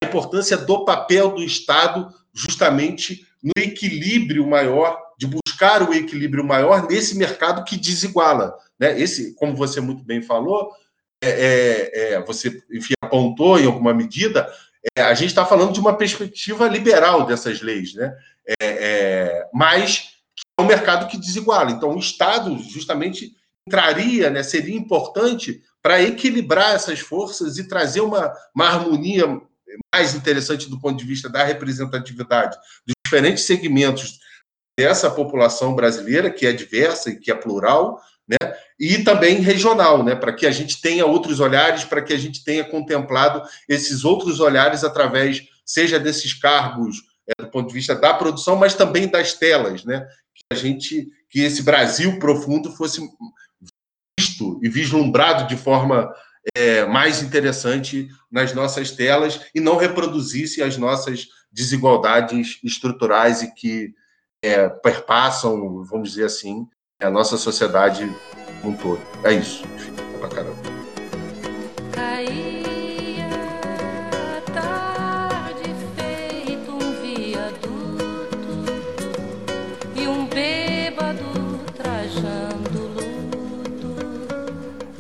[0.02, 6.86] a importância do papel do Estado justamente no equilíbrio maior, de buscar o equilíbrio maior
[6.88, 8.54] nesse mercado que desiguala.
[8.78, 9.00] Né?
[9.00, 10.72] Esse, como você muito bem falou,
[11.22, 14.46] é, é, é você enfim, apontou em alguma medida,
[14.94, 18.14] é, a gente está falando de uma perspectiva liberal dessas leis, né?
[19.52, 20.15] Mas
[20.58, 21.70] é um mercado que desiguala.
[21.70, 23.34] Então, o Estado justamente
[23.66, 29.40] entraria, né, seria importante para equilibrar essas forças e trazer uma, uma harmonia
[29.94, 34.18] mais interessante do ponto de vista da representatividade dos diferentes segmentos
[34.78, 38.36] dessa população brasileira, que é diversa e que é plural, né?
[38.78, 40.14] e também regional, né?
[40.14, 44.38] para que a gente tenha outros olhares, para que a gente tenha contemplado esses outros
[44.38, 46.96] olhares através, seja desses cargos
[47.28, 50.06] é, do ponto de vista da produção, mas também das telas, né?
[50.36, 53.00] Que a gente, que esse Brasil profundo fosse
[54.18, 56.12] visto e vislumbrado de forma
[56.54, 63.94] é, mais interessante nas nossas telas e não reproduzisse as nossas desigualdades estruturais e que
[64.42, 66.68] é, perpassam, vamos dizer assim,
[67.00, 68.10] a nossa sociedade
[68.60, 69.00] como um todo.
[69.24, 69.64] É isso.
[70.14, 70.65] É pra caramba.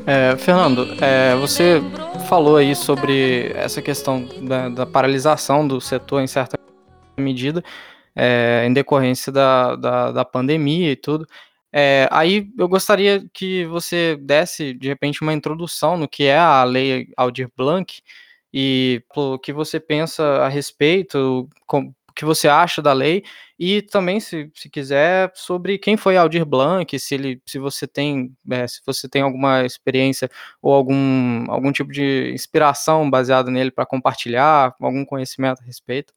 [0.06, 1.80] É, Fernando, é, você
[2.28, 6.56] falou aí sobre essa questão da, da, paralisação do setor em certa
[7.18, 7.60] medida,
[8.14, 11.26] é, em decorrência da, da, da, pandemia e tudo.
[11.72, 16.62] É, aí eu gostaria que você desse, de repente, uma introdução no que é a
[16.62, 18.00] Lei Aldir Blanc
[18.54, 23.22] e o que você pensa a respeito, com, que você acha da lei
[23.58, 28.34] e também, se, se quiser, sobre quem foi Aldir Blanc, se ele, se você tem,
[28.50, 33.86] é, se você tem alguma experiência ou algum, algum tipo de inspiração baseada nele para
[33.86, 36.14] compartilhar, algum conhecimento a respeito.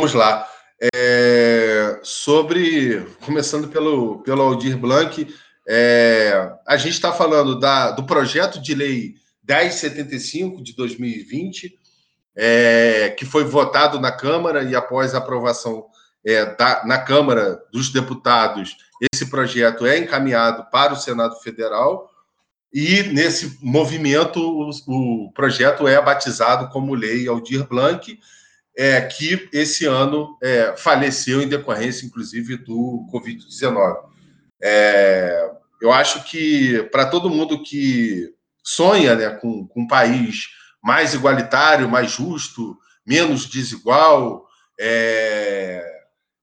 [0.00, 0.48] Vamos lá.
[0.94, 5.26] É, sobre, começando pelo, pelo Aldir Blanc,
[5.66, 9.14] é, a gente está falando da, do projeto de lei
[9.48, 11.78] 1075 de 2020,
[12.36, 15.86] é, que foi votado na Câmara e após a aprovação
[16.24, 18.76] é, da, na Câmara dos Deputados,
[19.12, 22.10] esse projeto é encaminhado para o Senado Federal
[22.74, 28.18] e, nesse movimento, o, o projeto é batizado como Lei Aldir Blanc,
[28.76, 33.96] é, que esse ano é, faleceu em decorrência, inclusive, do Covid-19.
[34.60, 40.48] É, eu acho que, para todo mundo que sonha né, com, com um país
[40.84, 42.76] mais igualitário, mais justo,
[43.06, 44.46] menos desigual,
[44.78, 45.82] é,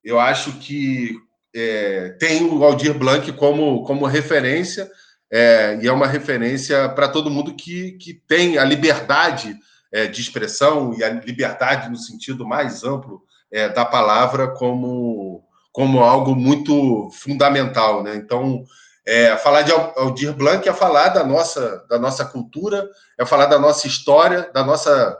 [0.03, 1.15] eu acho que
[1.53, 4.89] é, tem o Aldir Blanc como, como referência,
[5.31, 9.55] é, e é uma referência para todo mundo que, que tem a liberdade
[9.91, 13.21] é, de expressão e a liberdade no sentido mais amplo
[13.51, 18.01] é, da palavra como, como algo muito fundamental.
[18.01, 18.15] Né?
[18.15, 18.63] Então,
[19.05, 23.57] é, falar de Aldir Blanc é falar da nossa, da nossa cultura, é falar da
[23.57, 25.17] nossa história, da nossa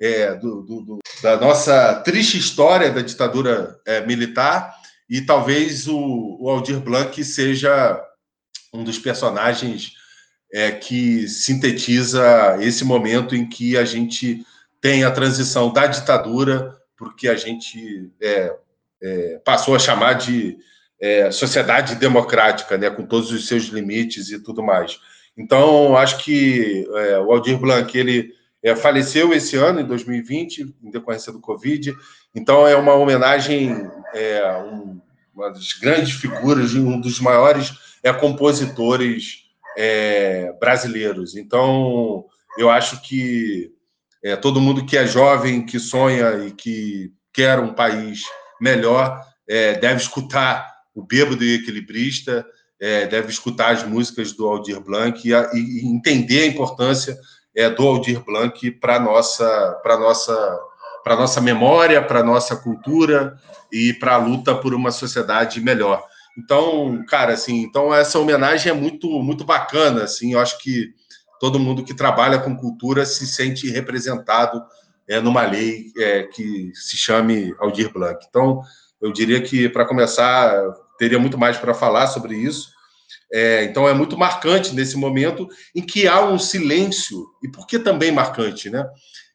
[0.00, 4.74] é, do, do, do, da nossa triste história da ditadura é, militar,
[5.08, 8.02] e talvez o, o, Aldir Blanc seja
[8.72, 9.92] um dos personagens
[10.52, 14.44] é, que sintetiza esse momento em que a gente
[14.80, 18.56] tem a transição da ditadura, porque a gente é,
[19.02, 20.56] é, passou a chamar de
[21.00, 25.00] é, sociedade democrática, né, com todos os seus limites e tudo mais.
[25.36, 30.90] Então, acho que é, o Aldir Blanc, ele é, faleceu esse ano, em 2020, em
[30.90, 31.94] decorrência do Covid.
[32.34, 35.00] Então, é uma homenagem é, um,
[35.34, 37.72] uma das grandes figuras, um dos maiores
[38.02, 39.44] é, compositores
[39.78, 41.34] é, brasileiros.
[41.36, 42.26] Então,
[42.58, 43.72] eu acho que
[44.42, 48.24] todo mundo que é jovem, que sonha e que quer um país
[48.60, 52.44] melhor, deve escutar o Bêbado e Equilibrista,
[52.80, 57.16] é, deve escutar as músicas do Aldir Blanc e, e entender a importância
[57.54, 60.60] é, do Aldir Blanc para nossa para nossa
[61.02, 63.38] para nossa memória, para nossa cultura
[63.72, 66.02] e para a luta por uma sociedade melhor.
[66.38, 70.94] Então, cara, assim, então essa homenagem é muito muito bacana, assim, eu acho que
[71.38, 74.62] todo mundo que trabalha com cultura se sente representado
[75.08, 78.24] é, numa lei é, que se chame Aldir Blanc.
[78.28, 78.62] Então,
[79.00, 80.62] eu diria que para começar
[80.98, 82.68] teria muito mais para falar sobre isso.
[83.32, 87.26] É, então é muito marcante nesse momento em que há um silêncio.
[87.42, 88.86] E por que também marcante, né?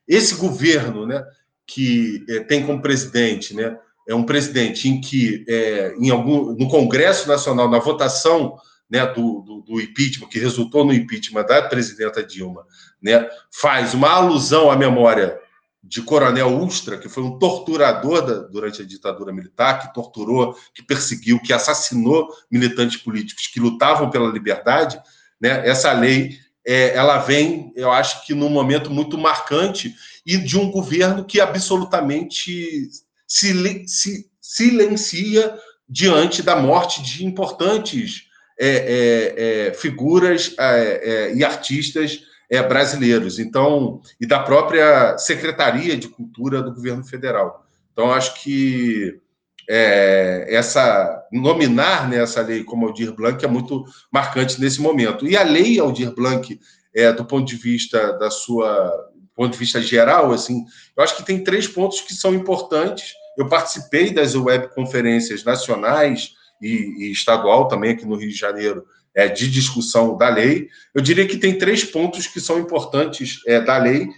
[0.08, 1.24] Esse governo, né,
[1.66, 3.76] que é, tem como presidente, né,
[4.08, 8.56] é um presidente em que é, em algum no Congresso Nacional na votação
[8.88, 12.64] né, do, do, do, impeachment que resultou no impeachment da presidenta Dilma,
[13.02, 15.40] né, faz uma alusão à memória
[15.88, 20.82] de Coronel Ustra, que foi um torturador da, durante a ditadura militar, que torturou, que
[20.82, 25.00] perseguiu, que assassinou militantes políticos que lutavam pela liberdade,
[25.40, 25.68] né?
[25.68, 29.94] Essa lei, é, ela vem, eu acho que num momento muito marcante
[30.26, 32.90] e de um governo que absolutamente
[33.28, 35.56] se, silencia
[35.88, 38.24] diante da morte de importantes
[38.58, 45.98] é, é, é figuras é, é, e artistas é, brasileiros, então, e da própria Secretaria
[45.98, 47.66] de Cultura do governo federal.
[47.92, 49.20] Então, acho que
[49.70, 55.28] é, essa nominar né, essa lei como Aldir Blanc é muito marcante nesse momento.
[55.28, 56.60] E a lei Aldir Blanc,
[56.94, 60.64] é, do ponto de vista da sua ponto de vista geral, assim,
[60.96, 63.14] eu acho que tem três pontos que são importantes.
[63.38, 66.32] Eu participei das webconferências nacionais
[66.62, 66.68] e,
[67.00, 68.86] e estadual também aqui no Rio de Janeiro
[69.16, 70.68] é, de discussão da lei.
[70.94, 74.10] Eu diria que tem três pontos que são importantes é, da lei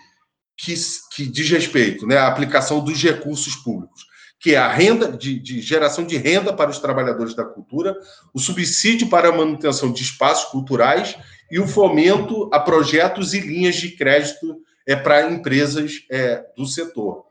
[0.57, 0.73] que,
[1.15, 4.05] que diz respeito né, à aplicação dos recursos públicos,
[4.39, 7.95] que é a renda de, de geração de renda para os trabalhadores da cultura,
[8.33, 11.15] o subsídio para a manutenção de espaços culturais
[11.51, 17.27] e o fomento a projetos e linhas de crédito é, para empresas é, do setor.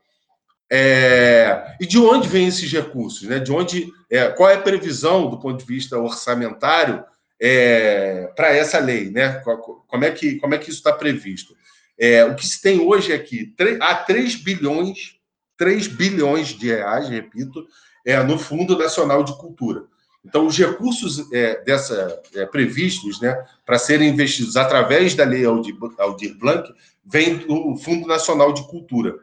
[0.70, 3.22] É, e de onde vêm esses recursos?
[3.22, 3.38] Né?
[3.38, 7.04] De onde, é, qual é a previsão do ponto de vista orçamentário
[7.40, 9.42] é, para essa lei, né?
[9.86, 11.56] Como é que, como é que isso está previsto?
[11.98, 15.16] É, o que se tem hoje é que há 3 bilhões,
[15.56, 17.66] 3 bilhões de reais, repito,
[18.04, 19.84] é, no Fundo Nacional de Cultura.
[20.24, 25.76] Então, os recursos é, dessa, é, previstos né, para serem investidos através da Lei Aldir,
[25.98, 26.68] Aldir Blanc
[27.04, 29.14] vêm do Fundo Nacional de Cultura.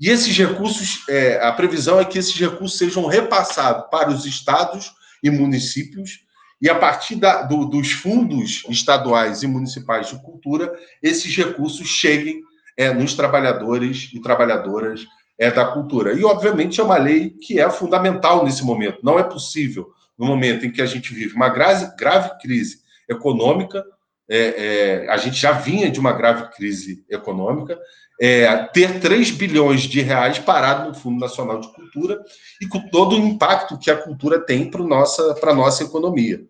[0.00, 4.92] E esses recursos, é, a previsão é que esses recursos sejam repassados para os estados
[5.22, 6.24] e municípios
[6.62, 12.40] e a partir da, do, dos fundos estaduais e municipais de cultura, esses recursos cheguem
[12.76, 15.04] é, nos trabalhadores e trabalhadoras
[15.36, 16.12] é, da cultura.
[16.12, 19.00] E, obviamente, é uma lei que é fundamental nesse momento.
[19.02, 23.84] Não é possível, no momento em que a gente vive uma grave, grave crise econômica,
[24.28, 27.76] é, é, a gente já vinha de uma grave crise econômica,
[28.20, 32.20] é, ter 3 bilhões de reais parado no Fundo Nacional de Cultura
[32.60, 36.40] e com todo o impacto que a cultura tem para a nossa, nossa economia.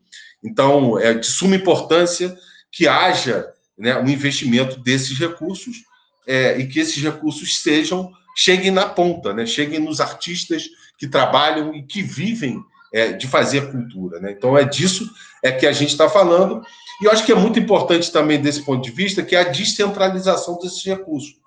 [0.45, 2.37] Então, é de suma importância
[2.71, 3.49] que haja
[3.79, 5.77] né, um investimento desses recursos
[6.27, 11.75] é, e que esses recursos sejam cheguem na ponta, né, cheguem nos artistas que trabalham
[11.75, 14.21] e que vivem é, de fazer cultura.
[14.21, 14.33] Né?
[14.33, 15.09] Então, é disso
[15.43, 16.63] é que a gente está falando.
[17.01, 19.49] E eu acho que é muito importante também, desse ponto de vista, que é a
[19.49, 21.42] descentralização desses recursos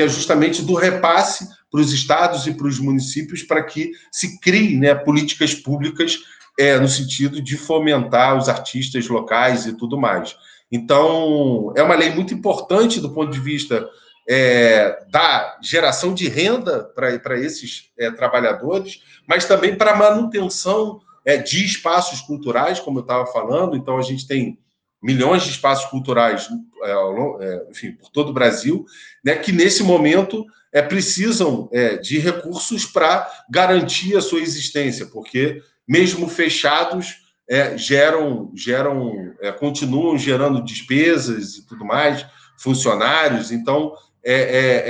[0.00, 4.40] que é justamente do repasse para os estados e para os municípios para que se
[4.40, 6.20] criem né, políticas públicas
[6.58, 10.34] é, no sentido de fomentar os artistas locais e tudo mais.
[10.72, 13.86] Então, é uma lei muito importante do ponto de vista
[14.26, 21.36] é, da geração de renda para esses é, trabalhadores, mas também para a manutenção é,
[21.36, 23.76] de espaços culturais, como eu estava falando.
[23.76, 24.58] Então, a gente tem
[25.02, 26.48] milhões de espaços culturais,
[26.82, 28.84] é, é, enfim, por todo o Brasil,
[29.24, 35.62] né, que nesse momento é, precisam é, de recursos para garantir a sua existência, porque
[35.86, 37.16] mesmo fechados
[37.48, 42.24] é, geram, geram, é, continuam gerando despesas e tudo mais,
[42.56, 43.50] funcionários.
[43.50, 43.92] Então
[44.22, 44.34] é,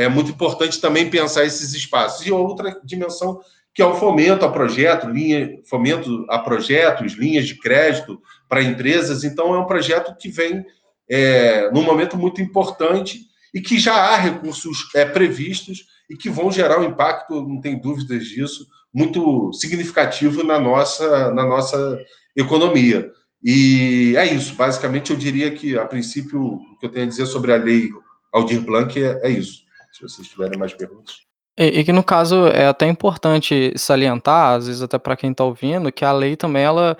[0.01, 2.27] é, é muito importante também pensar esses espaços.
[2.27, 3.41] E outra dimensão
[3.73, 9.23] que é o fomento a projeto, linha, fomento a projetos, linhas de crédito para empresas.
[9.25, 10.67] Então, é um projeto que vem
[11.09, 13.21] é, num momento muito importante
[13.55, 17.81] e que já há recursos é, previstos e que vão gerar um impacto, não tem
[17.81, 21.99] dúvidas disso, muito significativo na nossa, na nossa
[22.37, 23.11] economia.
[23.43, 24.55] E é isso.
[24.55, 27.89] Basicamente, eu diria que, a princípio, o que eu tenho a dizer sobre a lei
[28.33, 29.63] Aldir Blanc é, é isso.
[29.93, 31.31] Se vocês tiverem mais perguntas.
[31.59, 35.45] E, e, que no caso é até importante salientar, às vezes até para quem está
[35.45, 36.97] ouvindo, que a lei também ela,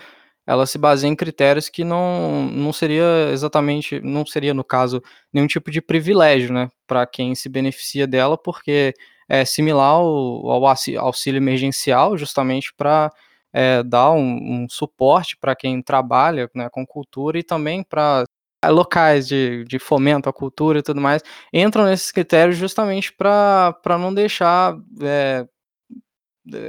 [0.51, 5.01] ela se baseia em critérios que não, não seria exatamente, não seria no caso
[5.33, 8.93] nenhum tipo de privilégio, né, para quem se beneficia dela, porque
[9.29, 10.67] é similar ao, ao
[10.99, 13.13] auxílio emergencial, justamente para
[13.53, 18.25] é, dar um, um suporte para quem trabalha né, com cultura e também para
[18.67, 21.23] locais de, de fomento à cultura e tudo mais,
[21.53, 25.47] entram nesses critérios justamente para não deixar é,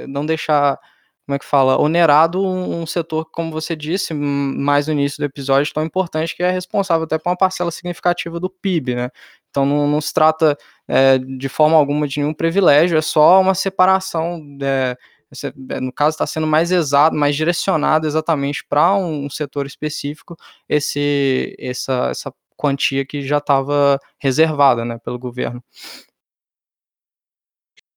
[0.06, 0.78] não deixar
[1.24, 5.24] como é que fala, onerado um, um, setor, como você disse, mais no início do
[5.24, 9.10] episódio, tão importante, que é responsável até por uma parcela significativa do PIB, né?
[9.50, 10.56] Então não, não se trata
[10.88, 14.96] é, de forma alguma de nenhum privilégio, é só uma separação é,
[15.70, 20.36] é, no caso está sendo mais exato, mais direcionado exatamente para um setor específico
[20.68, 25.62] esse essa, essa quantia que já estava reservada, né, pelo governo.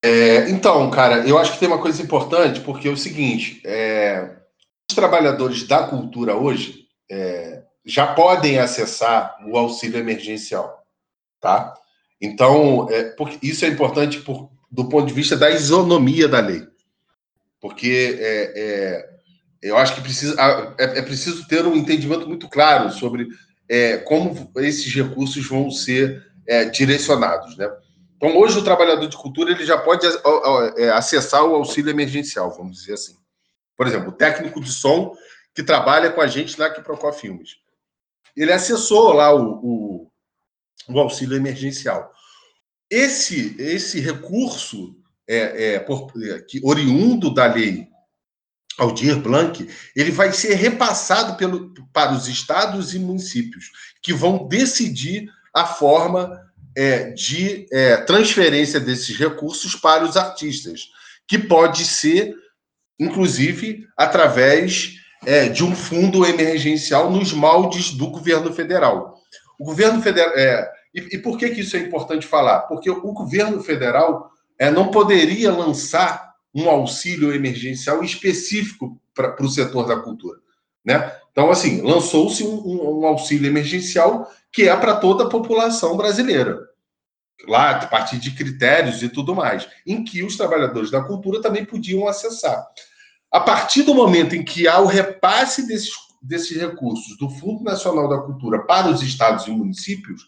[0.06, 4.36] É, então, cara, eu acho que tem uma coisa importante porque é o seguinte: é,
[4.88, 10.84] os trabalhadores da cultura hoje é, já podem acessar o auxílio emergencial,
[11.40, 11.74] tá?
[12.20, 16.66] Então, é, isso é importante por, do ponto de vista da isonomia da lei
[17.66, 19.10] porque é, é,
[19.62, 20.36] eu acho que precisa,
[20.78, 23.26] é, preciso ter um entendimento muito claro sobre
[24.04, 26.24] como esses recursos vão ser
[26.72, 27.68] direcionados, né?
[28.16, 30.06] Então, hoje o trabalhador de cultura ele já pode
[30.76, 33.16] é, acessar o auxílio emergencial, vamos dizer assim.
[33.76, 35.14] Por exemplo, o técnico de som
[35.54, 37.56] que trabalha com a gente na Quiprocó Filmes.
[38.34, 40.10] Ele acessou lá o, o,
[40.88, 42.10] o auxílio emergencial.
[42.90, 44.96] Esse, esse recurso
[45.28, 47.88] é, é, por, é, que, oriundo da lei
[48.78, 53.70] Aldir Blanc, ele vai ser repassado pelo, para os estados e municípios,
[54.02, 56.45] que vão decidir a forma
[56.76, 60.90] é, de é, transferência desses recursos para os artistas,
[61.26, 62.34] que pode ser,
[63.00, 69.18] inclusive, através é, de um fundo emergencial nos moldes do governo federal.
[69.58, 70.32] O governo federal.
[70.36, 72.60] É, e, e por que, que isso é importante falar?
[72.62, 79.86] Porque o governo federal é, não poderia lançar um auxílio emergencial específico para o setor
[79.86, 80.38] da cultura.
[80.84, 81.12] Né?
[81.32, 86.65] Então, assim, lançou-se um, um, um, auxílio emergencial que é para toda a população brasileira.
[87.46, 91.64] Lá, a partir de critérios e tudo mais, em que os trabalhadores da cultura também
[91.64, 92.66] podiam acessar.
[93.30, 95.90] A partir do momento em que há o repasse desses,
[96.22, 100.22] desses recursos do Fundo Nacional da Cultura para os estados e municípios,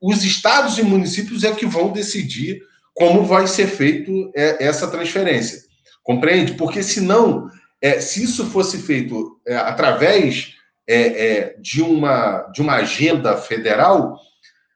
[0.00, 2.62] os estados e municípios é que vão decidir
[2.94, 5.60] como vai ser feito é, essa transferência.
[6.02, 6.52] Compreende?
[6.52, 7.50] Porque senão,
[7.80, 10.54] é, se isso fosse feito é, através
[10.86, 14.20] é, de, uma, de uma agenda federal,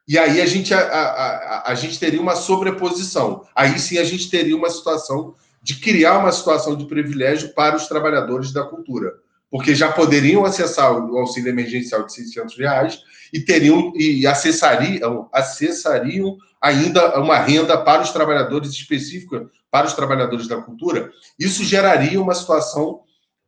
[0.08, 3.44] e aí a gente, a, a, a, gente teria uma sobreposição.
[3.54, 7.86] Aí sim a gente teria uma situação de criar uma situação de privilégio para os
[7.86, 9.12] trabalhadores da cultura.
[9.50, 12.98] Porque já poderiam acessar o auxílio emergencial de 600 reais
[13.32, 20.48] e teriam e acessariam, acessariam ainda uma renda para os trabalhadores específica para os trabalhadores
[20.48, 23.00] da cultura, isso geraria uma situação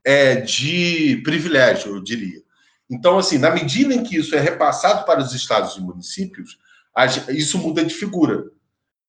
[0.05, 2.43] é, de privilégio, eu diria.
[2.91, 6.59] Então, assim, na medida em que isso é repassado para os estados e municípios,
[7.29, 8.45] isso muda de figura,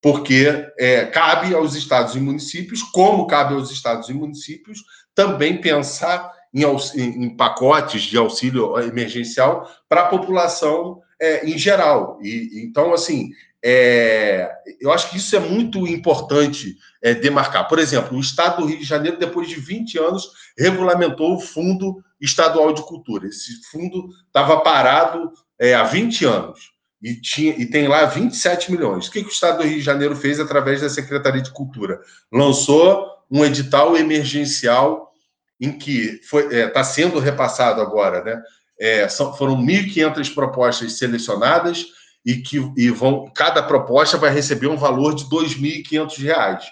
[0.02, 4.84] porque é, cabe aos estados e municípios, como cabe aos estados e municípios,
[5.16, 6.64] também pensar em,
[6.96, 12.20] em pacotes de auxílio emergencial para a população é, em geral.
[12.22, 13.32] E, então, assim,
[13.64, 17.68] é, eu acho que isso é muito importante é, demarcar.
[17.68, 22.04] Por exemplo, o Estado do Rio de Janeiro, depois de 20 anos, regulamentou o Fundo
[22.20, 23.28] Estadual de Cultura.
[23.28, 26.72] Esse fundo estava parado é, há 20 anos
[27.02, 29.08] e, tinha, e tem lá 27 milhões.
[29.08, 32.00] O que, que o Estado do Rio de Janeiro fez através da Secretaria de Cultura?
[32.32, 35.12] Lançou um edital emergencial
[35.60, 38.42] em que está é, tá sendo repassado agora, né?
[38.80, 41.86] É, são, foram 1.500 propostas selecionadas
[42.26, 46.64] e que e vão cada proposta vai receber um valor de R$ 2.500.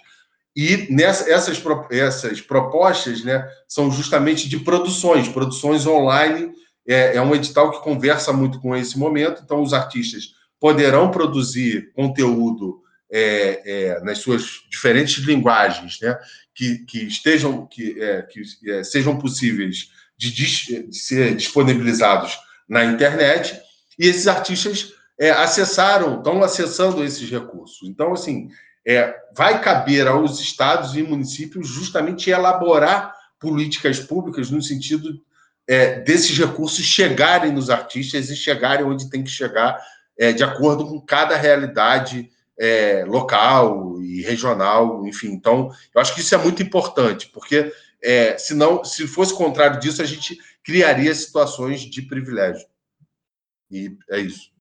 [0.62, 6.52] E nessa, essas, essas propostas né, são justamente de produções, produções online.
[6.86, 11.94] É, é um edital que conversa muito com esse momento, então os artistas poderão produzir
[11.94, 16.20] conteúdo é, é, nas suas diferentes linguagens, né,
[16.54, 22.38] que, que estejam que, é, que é, sejam possíveis de, de ser disponibilizados
[22.68, 23.58] na internet
[23.98, 27.88] e esses artistas é, acessaram, estão acessando esses recursos.
[27.88, 28.50] Então, assim,
[28.86, 35.22] é, vai caber aos estados e municípios justamente elaborar políticas públicas no sentido
[35.68, 39.80] é, desses recursos chegarem nos artistas e chegarem onde tem que chegar,
[40.18, 45.28] é, de acordo com cada realidade é, local e regional, enfim.
[45.28, 47.72] Então, eu acho que isso é muito importante, porque
[48.02, 52.66] é, se, não, se fosse contrário disso, a gente criaria situações de privilégio.
[53.72, 54.52] E é isso.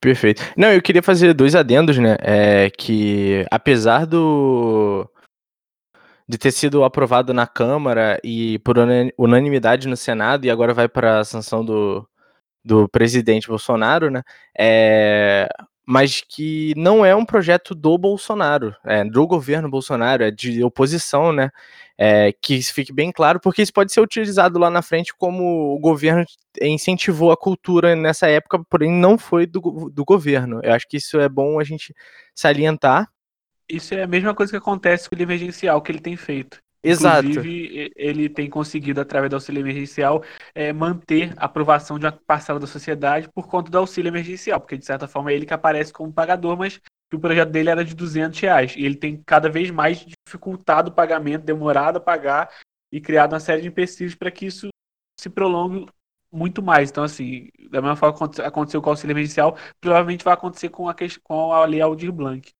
[0.00, 0.42] Perfeito.
[0.56, 2.16] Não, eu queria fazer dois adendos, né?
[2.20, 5.08] É que apesar do
[6.28, 8.76] de ter sido aprovado na Câmara e por
[9.16, 12.06] unanimidade no Senado e agora vai para a sanção do,
[12.64, 14.22] do presidente Bolsonaro, né?
[14.58, 15.48] É,
[15.86, 21.32] mas que não é um projeto do Bolsonaro, é, do governo Bolsonaro, é de oposição,
[21.32, 21.50] né?
[22.00, 25.74] É, que isso fique bem claro, porque isso pode ser utilizado lá na frente como
[25.74, 26.24] o governo
[26.62, 30.60] incentivou a cultura nessa época, porém não foi do, do governo.
[30.62, 31.92] Eu acho que isso é bom a gente
[32.34, 33.08] salientar.
[33.68, 36.58] Isso é a mesma coisa que acontece com o emergencial que ele tem feito.
[36.82, 37.26] Exato.
[37.26, 40.22] Inclusive, ele tem conseguido, através do auxílio emergencial,
[40.54, 44.78] é, manter a aprovação de uma parcela da sociedade por conta do auxílio emergencial, porque
[44.78, 46.80] de certa forma é ele que aparece como pagador, mas
[47.12, 48.74] o projeto dele era de 200 reais.
[48.76, 52.50] E ele tem cada vez mais dificultado o pagamento, demorado a pagar
[52.92, 54.68] e criado uma série de empecilhos para que isso
[55.18, 55.86] se prolongue
[56.30, 56.90] muito mais.
[56.90, 60.88] Então, assim, da mesma forma que aconteceu com o auxílio emergencial, provavelmente vai acontecer com
[60.88, 62.50] a, com a Lei Aldir Blanc.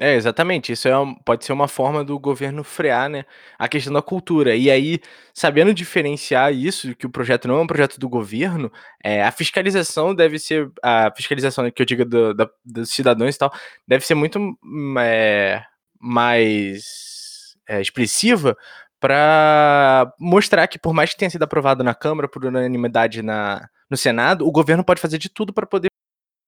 [0.00, 0.70] É, exatamente.
[0.72, 0.92] Isso é
[1.24, 3.24] pode ser uma forma do governo frear, né,
[3.58, 4.54] a questão da cultura.
[4.54, 5.00] E aí,
[5.34, 8.72] sabendo diferenciar isso, que o projeto não é um projeto do governo,
[9.02, 13.38] é, a fiscalização deve ser, a fiscalização que eu digo do, da, dos cidadãos e
[13.38, 13.52] tal,
[13.88, 14.56] deve ser muito
[15.00, 15.64] é,
[16.00, 18.56] mais é, expressiva
[19.00, 23.96] para mostrar que, por mais que tenha sido aprovado na Câmara por unanimidade na, no
[23.96, 25.88] Senado, o governo pode fazer de tudo para poder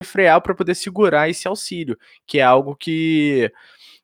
[0.03, 3.51] frear para poder segurar esse auxílio, que é algo que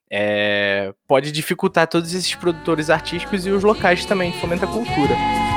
[0.10, 5.57] é, pode dificultar todos esses produtores artísticos e os locais também, fomenta a cultura.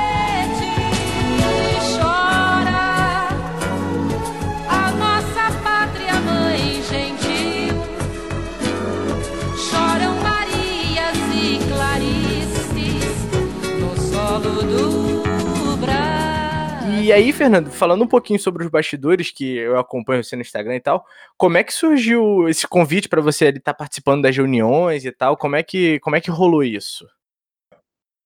[17.11, 20.77] E aí, Fernando, falando um pouquinho sobre os bastidores, que eu acompanho você no Instagram
[20.77, 21.05] e tal,
[21.37, 25.35] como é que surgiu esse convite para você estar tá participando das reuniões e tal?
[25.35, 27.05] Como é que, como é que rolou isso?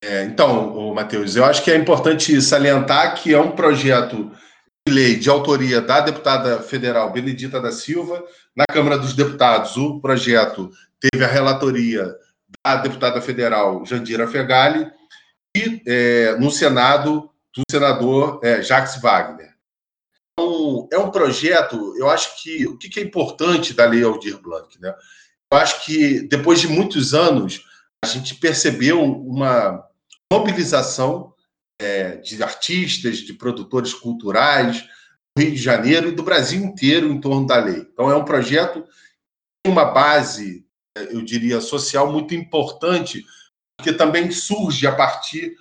[0.04, 4.32] É, então, Matheus, eu acho que é importante salientar que é um projeto
[4.88, 8.24] de lei de autoria da deputada federal Benedita da Silva.
[8.56, 10.70] Na Câmara dos Deputados, o projeto
[11.00, 12.16] teve a relatoria
[12.64, 14.88] da deputada federal Jandira Fegali
[15.58, 19.56] e é, no Senado do senador é, Jacques Wagner.
[20.34, 24.80] Então, é um projeto, eu acho que o que é importante da Lei Aldir Blanc,
[24.82, 24.94] né?
[25.52, 27.64] Eu acho que depois de muitos anos
[28.04, 29.88] a gente percebeu uma
[30.32, 31.34] mobilização
[31.80, 34.86] é, de artistas, de produtores culturais
[35.36, 37.88] do Rio de Janeiro e do Brasil inteiro em torno da lei.
[37.92, 38.86] Então é um projeto
[39.66, 40.64] tem uma base,
[40.96, 43.26] eu diria, social muito importante,
[43.76, 45.56] porque também surge a partir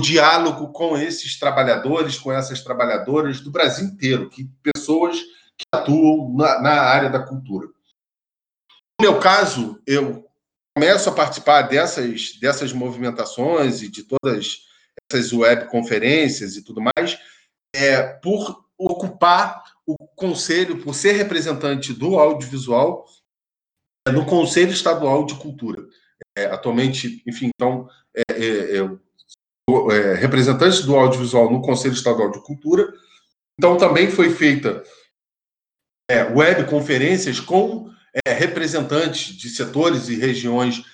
[0.00, 5.20] diálogo com esses trabalhadores, com essas trabalhadoras do Brasil inteiro, que pessoas
[5.56, 7.68] que atuam na, na área da cultura.
[9.00, 10.28] No meu caso, eu
[10.74, 14.58] começo a participar dessas, dessas movimentações e de todas
[15.10, 17.18] essas webconferências e tudo mais,
[17.74, 23.06] é, por ocupar o conselho, por ser representante do audiovisual
[24.06, 25.82] é, no Conselho Estadual de Cultura.
[26.36, 29.00] É, atualmente, enfim, então, é, é eu
[29.68, 32.92] é, representantes do audiovisual no Conselho Estadual de Cultura.
[33.58, 34.84] Então, também foi feita
[36.08, 37.90] é, webconferências com
[38.24, 40.84] é, representantes de setores e regiões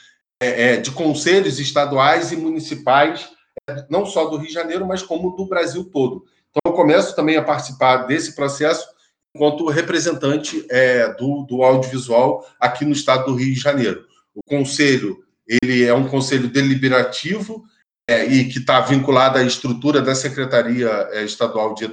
[0.42, 3.30] é, é de conselhos estaduais e municipais,
[3.68, 6.24] é, não só do Rio de Janeiro, mas como do Brasil todo.
[6.50, 8.86] Então, eu começo também a participar desse processo
[9.34, 14.06] enquanto representante é, do, do audiovisual aqui no estado do Rio de Janeiro.
[14.34, 17.64] O conselho ele é um conselho deliberativo
[18.08, 21.88] é, e que está vinculada à estrutura da Secretaria é, Estadual de,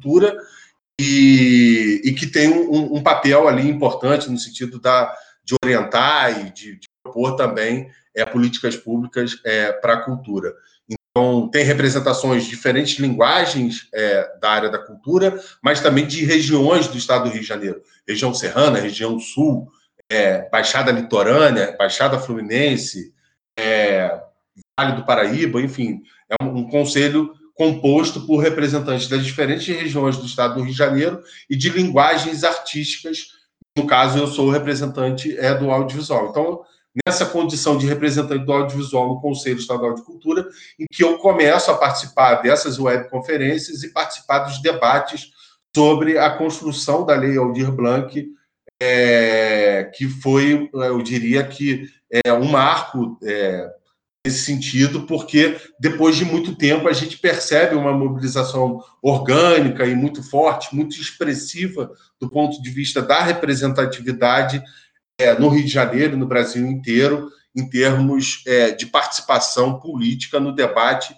[0.00, 0.36] Cultura
[1.00, 5.12] e, e, que tem um, um, papel ali importante no sentido da,
[5.44, 10.54] de orientar e de, de propor também é, políticas públicas é, para a cultura.
[10.88, 16.86] Então, tem representações de diferentes linguagens é, da área da cultura, mas também de regiões
[16.86, 17.82] do estado do Rio de Janeiro.
[18.06, 19.68] Região Serrana, região Sul,
[20.08, 23.12] é, Baixada Litorânea, Baixada Fluminense,
[23.58, 24.20] é,
[24.78, 30.24] Vale do Paraíba, enfim, é um, um conselho composto por representantes das diferentes regiões do
[30.24, 31.20] estado do Rio de Janeiro
[31.50, 33.32] e de linguagens artísticas.
[33.76, 36.30] No caso, eu sou o representante é, do audiovisual.
[36.30, 36.62] Então,
[37.04, 40.46] nessa condição de representante do audiovisual no Conselho Estadual de Cultura,
[40.78, 45.32] em que eu começo a participar dessas webconferências e participar dos debates
[45.74, 48.28] sobre a construção da Lei Aldir Blanc,
[48.80, 51.88] é, que foi, eu diria que,
[52.24, 53.68] é um marco é,
[54.28, 60.22] nesse sentido, porque depois de muito tempo a gente percebe uma mobilização orgânica e muito
[60.22, 64.62] forte, muito expressiva do ponto de vista da representatividade
[65.18, 70.54] é, no Rio de Janeiro, no Brasil inteiro, em termos é, de participação política no
[70.54, 71.14] debate,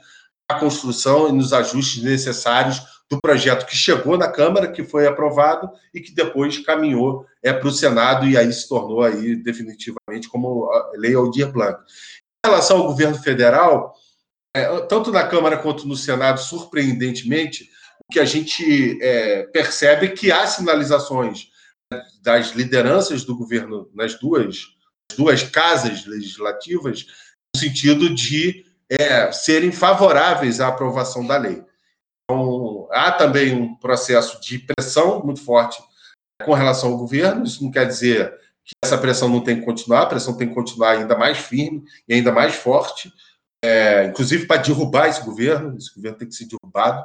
[0.49, 2.81] na construção e nos ajustes necessários
[3.11, 7.67] do projeto que chegou na Câmara, que foi aprovado e que depois caminhou é, para
[7.67, 11.81] o Senado e aí se tornou aí definitivamente como a Lei Aldir Blanc.
[12.45, 13.95] Relação ao governo federal,
[14.57, 17.71] é, tanto na Câmara quanto no Senado, surpreendentemente,
[18.09, 21.49] o que a gente é, percebe é que há sinalizações
[22.23, 24.69] das lideranças do governo nas duas,
[25.17, 27.07] duas casas legislativas,
[27.55, 31.63] no sentido de é, serem favoráveis à aprovação da lei.
[32.25, 35.83] Então, há também um processo de pressão muito forte
[36.45, 37.45] com relação ao governo.
[37.45, 38.33] Isso não quer dizer
[38.65, 41.83] que essa pressão não tem que continuar, a pressão tem que continuar ainda mais firme
[42.09, 43.13] e ainda mais forte,
[43.65, 45.77] é, inclusive para derrubar esse governo.
[45.77, 47.05] Esse governo tem que ser derrubado.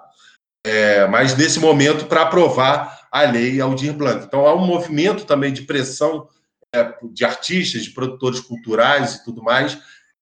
[0.65, 4.25] É, mas nesse momento para aprovar a lei Aldir Blanc.
[4.25, 6.27] Então há um movimento também de pressão
[6.73, 9.79] é, de artistas, de produtores culturais e tudo mais,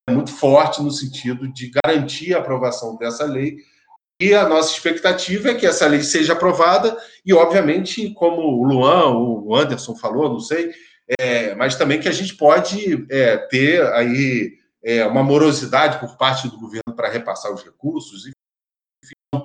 [0.07, 3.57] é muito forte no sentido de garantir a aprovação dessa lei.
[4.21, 9.09] E a nossa expectativa é que essa lei seja aprovada e, obviamente, como o Luan,
[9.09, 10.71] o Anderson falou, não sei,
[11.19, 16.47] é, mas também que a gente pode é, ter aí é, uma morosidade por parte
[16.47, 18.29] do governo para repassar os recursos,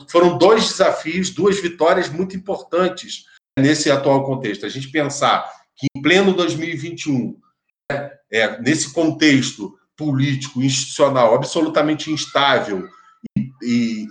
[0.09, 3.24] foram dois desafios, duas vitórias muito importantes
[3.59, 4.66] nesse atual contexto.
[4.66, 7.38] A gente pensar que em pleno 2021,
[7.90, 12.88] né, é, nesse contexto político, institucional, absolutamente instável
[13.36, 14.06] e, e,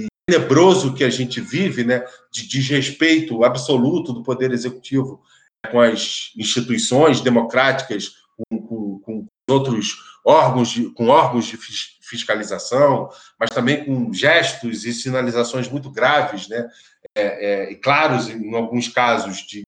[0.00, 5.22] e, tenebroso que a gente vive, né, de desrespeito absoluto do Poder Executivo
[5.66, 11.56] com as instituições democráticas, com, com, com outros órgãos, de, com órgãos de
[12.00, 13.08] fiscalização,
[13.38, 16.68] mas também com gestos e sinalizações muito graves, né?
[17.16, 19.62] É, é, e claros, em alguns casos, de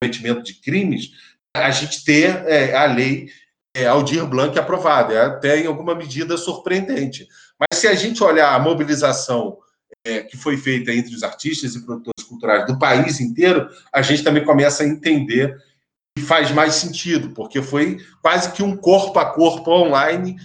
[0.00, 1.10] cometimento de crimes,
[1.54, 3.28] a gente ter é, a lei
[3.74, 5.14] é, Aldir Blanc aprovada.
[5.14, 7.28] É até, em alguma medida, surpreendente.
[7.58, 9.58] Mas se a gente olhar a mobilização
[10.06, 14.22] é, que foi feita entre os artistas e produtores culturais do país inteiro, a gente
[14.22, 15.56] também começa a entender
[16.20, 20.36] faz mais sentido, porque foi quase que um corpo a corpo online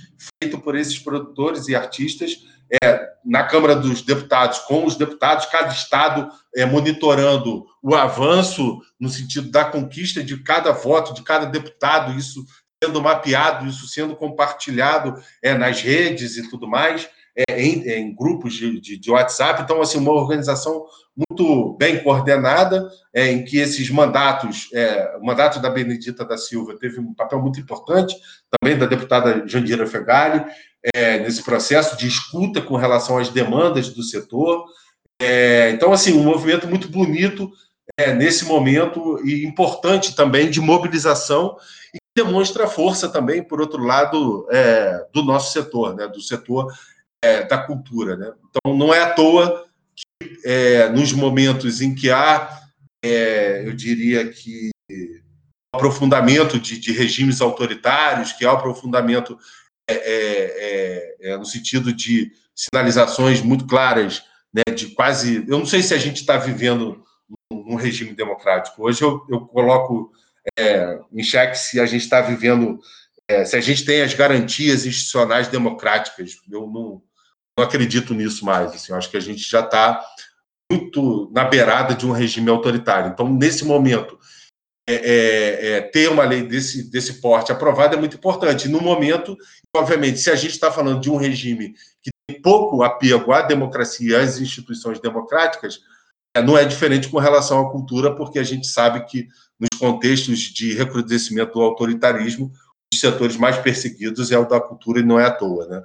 [0.41, 2.43] feito por esses produtores e artistas
[2.83, 9.09] é, na Câmara dos Deputados, com os deputados, cada estado é, monitorando o avanço no
[9.09, 12.45] sentido da conquista de cada voto, de cada deputado, isso
[12.83, 17.09] sendo mapeado, isso sendo compartilhado é, nas redes e tudo mais
[17.47, 19.61] é, em, em, grupos de, de, de, WhatsApp.
[19.61, 20.85] Então, assim, uma organização
[21.15, 26.77] muito bem coordenada, é, em que esses mandatos, é, o mandato da Benedita da Silva
[26.77, 28.15] teve um papel muito importante,
[28.51, 30.43] também da deputada Jandira Fegali,
[30.93, 34.65] é, nesse processo de escuta com relação às demandas do setor.
[35.21, 37.49] É, então, assim, um movimento muito bonito
[37.97, 41.55] é, nesse momento e importante também de mobilização
[41.93, 44.45] e demonstra a força também, por outro lado,
[45.13, 46.67] do nosso setor, né, do setor
[47.23, 48.15] é, da cultura.
[48.15, 48.31] Né?
[48.49, 49.65] Então, não é à toa
[49.95, 52.61] que, é, nos momentos em que há,
[53.03, 54.69] é, eu diria que,
[55.73, 59.37] aprofundamento de, de, regimes autoritários, que há aprofundamento
[59.89, 65.45] é, é, é, no sentido de sinalizações muito claras, né, de quase.
[65.47, 67.03] Eu não sei se a gente está vivendo
[67.51, 68.83] num regime democrático.
[68.83, 70.11] Hoje eu, eu coloco
[71.13, 72.79] em xeque se a gente está vivendo
[73.29, 76.37] é, se a gente tem as garantias institucionais democráticas.
[76.51, 77.01] Eu não,
[77.59, 78.73] não acredito nisso mais.
[78.73, 80.01] Assim, acho que a gente já está
[80.71, 83.11] muito na beirada de um regime autoritário.
[83.11, 84.17] Então, nesse momento,
[84.87, 88.69] é, é, é, ter uma lei desse, desse porte aprovada é muito importante.
[88.69, 89.37] No momento,
[89.75, 94.17] obviamente, se a gente está falando de um regime que tem pouco apego à democracia
[94.17, 95.79] e às instituições democráticas,
[96.35, 99.27] é, não é diferente com relação à cultura, porque a gente sabe que
[99.59, 102.51] nos contextos de recrudescimento do autoritarismo,
[102.93, 105.83] os setores mais perseguidos é o da cultura e não é à toa, né?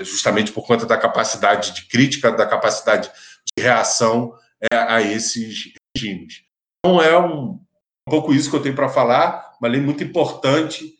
[0.00, 3.10] Justamente por conta da capacidade de crítica, da capacidade
[3.56, 4.34] de reação
[4.72, 6.44] é, a esses regimes.
[6.78, 7.58] Então é um,
[8.06, 10.94] um pouco isso que eu tenho para falar, uma lei muito importante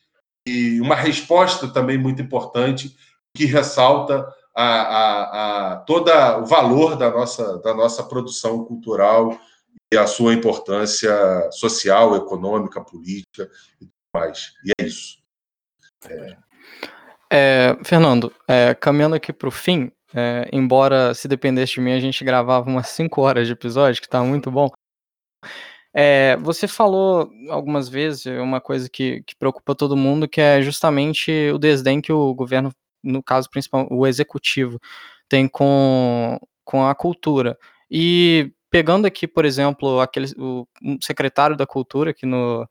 [0.46, 2.96] e uma resposta também muito importante
[3.36, 9.38] que ressalta a, a, a todo o valor da nossa, da nossa produção cultural
[9.92, 11.12] e a sua importância
[11.53, 13.50] social, econômica, política
[13.80, 14.53] e tudo mais.
[14.64, 15.21] E é isso.
[17.30, 17.76] É...
[17.84, 22.22] Fernando, é, caminhando aqui para o fim, é, embora se dependesse de mim a gente
[22.24, 24.68] gravava umas 5 horas de episódio, que está muito bom.
[25.94, 31.50] É, você falou algumas vezes uma coisa que, que preocupa todo mundo, que é justamente
[31.53, 32.72] o desdém que o governo,
[33.03, 34.80] no caso principal, o executivo,
[35.28, 37.59] tem com, com a cultura.
[37.90, 40.66] E pegando aqui, por exemplo, aquele, o
[41.03, 42.66] secretário da cultura que no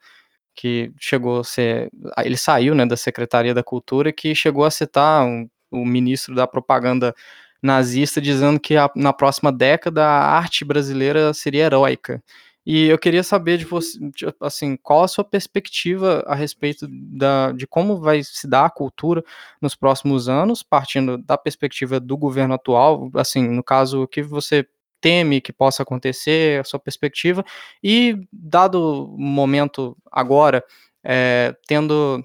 [0.61, 1.89] que chegou a ser,
[2.23, 6.45] ele saiu, né, da Secretaria da Cultura, que chegou a citar um, o ministro da
[6.45, 7.15] propaganda
[7.63, 12.23] nazista dizendo que a, na próxima década a arte brasileira seria heróica.
[12.63, 13.97] E eu queria saber de você,
[14.39, 19.23] assim, qual a sua perspectiva a respeito da, de como vai se dar a cultura
[19.59, 24.67] nos próximos anos, partindo da perspectiva do governo atual, assim, no caso, o que você
[25.01, 27.43] teme que possa acontecer, a sua perspectiva,
[27.83, 30.63] e dado o momento agora,
[31.03, 32.23] é, tendo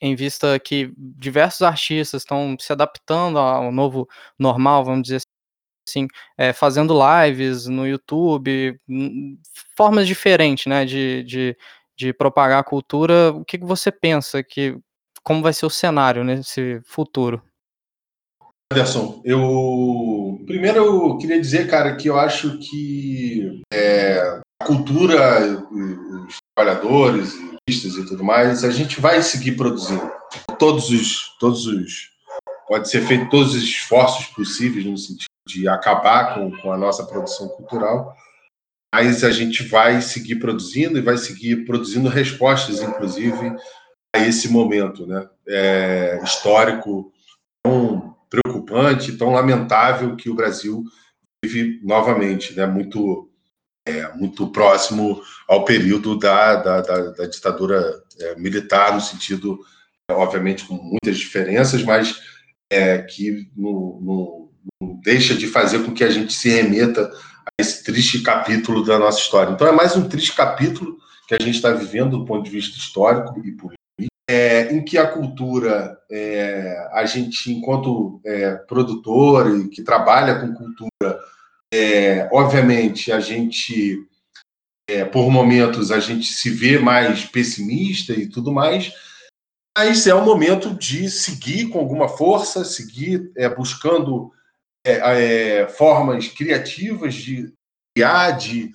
[0.00, 4.08] em vista que diversos artistas estão se adaptando ao novo
[4.38, 5.20] normal, vamos dizer
[5.88, 6.06] assim,
[6.38, 8.78] é, fazendo lives no YouTube,
[9.76, 11.56] formas diferentes, né, de, de,
[11.96, 14.76] de propagar a cultura, o que, que você pensa que,
[15.22, 17.42] como vai ser o cenário nesse futuro?
[18.72, 26.36] Anderson, eu primeiro eu queria dizer, cara, que eu acho que é, a cultura, os
[26.56, 27.34] trabalhadores,
[27.68, 30.10] artistas e tudo mais, a gente vai seguir produzindo.
[30.58, 32.10] Todos os, todos os,
[32.66, 37.04] pode ser feito todos os esforços possíveis no sentido de acabar com, com a nossa
[37.04, 38.16] produção cultural,
[38.94, 43.54] mas a gente vai seguir produzindo e vai seguir produzindo respostas, inclusive,
[44.14, 47.12] a esse momento, né, é, histórico
[48.32, 50.84] preocupante, tão lamentável que o Brasil
[51.44, 52.66] vive novamente, né?
[52.66, 53.30] muito,
[53.86, 59.58] é, muito próximo ao período da, da, da, da ditadura é, militar, no sentido,
[60.10, 62.20] é, obviamente, com muitas diferenças, mas
[62.72, 67.10] é, que não, não, não deixa de fazer com que a gente se remeta
[67.46, 69.52] a esse triste capítulo da nossa história.
[69.52, 70.96] Então, é mais um triste capítulo
[71.28, 73.81] que a gente está vivendo do ponto de vista histórico e político
[74.28, 80.54] é, em que a cultura, é, a gente, enquanto é, produtor e que trabalha com
[80.54, 81.20] cultura,
[81.72, 84.06] é, obviamente a gente,
[84.88, 88.92] é, por momentos, a gente se vê mais pessimista e tudo mais,
[89.76, 94.30] mas é o momento de seguir com alguma força, seguir é, buscando
[95.76, 97.52] formas criativas de
[97.94, 98.72] criar, de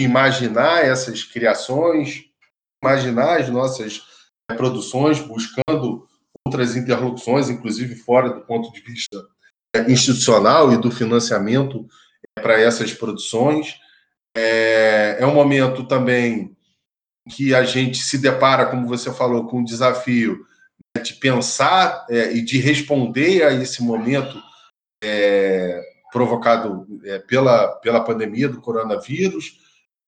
[0.00, 2.24] imaginar essas criações,
[2.80, 4.00] imaginar as nossas
[4.56, 6.08] produções, buscando
[6.44, 9.22] outras interlocuções, inclusive fora do ponto de vista
[9.74, 11.86] é, institucional e do financiamento
[12.36, 13.76] é, para essas produções.
[14.36, 16.56] É, é um momento também
[17.30, 20.46] que a gente se depara, como você falou, com o desafio
[20.96, 24.40] né, de pensar e de responder a esse momento
[26.10, 26.86] provocado
[27.26, 29.58] pela, pela pandemia do coronavírus.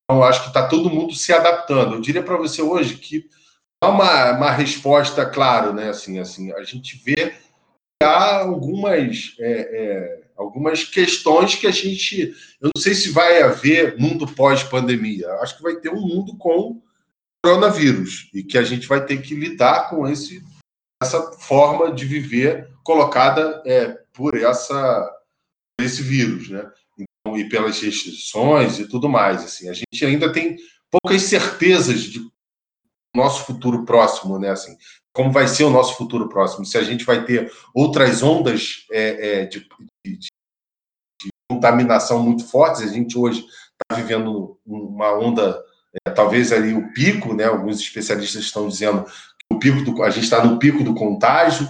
[0.05, 1.97] Então, acho que está todo mundo se adaptando.
[1.97, 3.28] Eu diria para você hoje que
[3.83, 5.89] há uma, uma resposta, claro, né?
[5.89, 12.35] Assim, assim, a gente vê que há algumas, é, é, algumas questões que a gente.
[12.61, 15.28] Eu não sei se vai haver mundo pós-pandemia.
[15.35, 16.81] Acho que vai ter um mundo com
[17.45, 20.45] coronavírus e que a gente vai ter que lidar com esse,
[21.03, 25.16] essa forma de viver colocada é, por essa
[25.81, 26.70] esse vírus, né?
[26.99, 29.43] Então, e pelas restrições e tudo mais.
[29.43, 30.57] Assim, a gente ainda tem
[30.91, 32.20] poucas certezas de
[33.15, 34.51] nosso futuro próximo, né?
[34.51, 34.77] Assim,
[35.13, 36.65] como vai ser o nosso futuro próximo?
[36.65, 39.67] Se a gente vai ter outras ondas é, é, de,
[40.05, 40.29] de, de,
[41.51, 45.61] contaminação muito fortes, a gente hoje está vivendo uma onda,
[46.07, 47.45] é, talvez ali o pico, né?
[47.45, 51.69] Alguns especialistas estão dizendo que o pico do, a gente está no pico do contágio,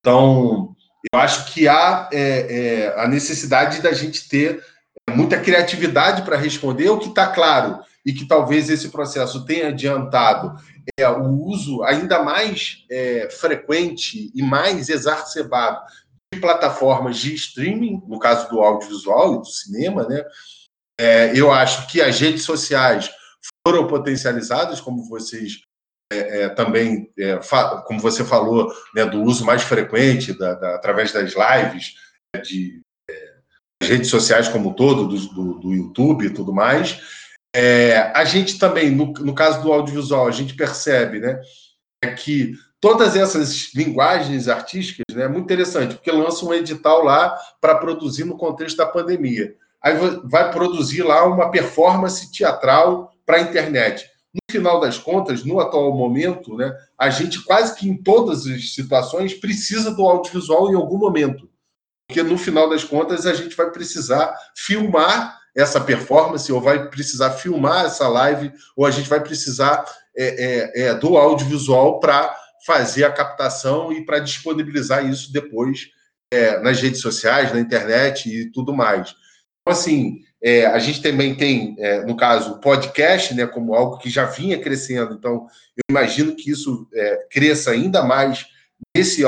[0.00, 0.74] então
[1.12, 4.62] eu acho que há é, é, a necessidade da gente ter
[5.08, 10.56] muita criatividade para responder, o que está claro e que talvez esse processo tenha adiantado
[10.98, 15.80] é, o uso ainda mais é, frequente e mais exacerbado
[16.32, 20.24] de plataformas de streaming, no caso do audiovisual e do cinema, né?
[21.00, 23.10] É, eu acho que as redes sociais
[23.66, 25.62] foram potencializadas, como vocês
[26.12, 27.38] é, é, também, é,
[27.86, 31.94] como você falou, né, do uso mais frequente da, da, através das lives,
[32.34, 32.80] né, de
[33.82, 37.00] redes sociais como um todo, do, do, do YouTube e tudo mais.
[37.54, 41.40] É, a gente também, no, no caso do audiovisual, a gente percebe né,
[42.02, 47.36] é que todas essas linguagens artísticas né, é muito interessante, porque lança um edital lá
[47.60, 49.54] para produzir no contexto da pandemia.
[49.82, 49.94] Aí
[50.24, 54.08] vai produzir lá uma performance teatral para a internet.
[54.32, 58.74] No final das contas, no atual momento, né, a gente quase que em todas as
[58.74, 61.50] situações precisa do audiovisual em algum momento.
[62.06, 67.32] Porque no final das contas a gente vai precisar filmar essa performance, ou vai precisar
[67.32, 69.84] filmar essa live, ou a gente vai precisar
[70.16, 72.36] é, é, é, do audiovisual para
[72.66, 75.88] fazer a captação e para disponibilizar isso depois
[76.32, 79.14] é, nas redes sociais, na internet e tudo mais.
[79.60, 83.98] Então, assim, é, a gente também tem, é, no caso, o podcast, né, como algo
[83.98, 85.14] que já vinha crescendo.
[85.14, 85.46] Então,
[85.76, 86.88] eu imagino que isso
[87.30, 88.46] cresça ainda mais
[88.96, 89.22] nesse,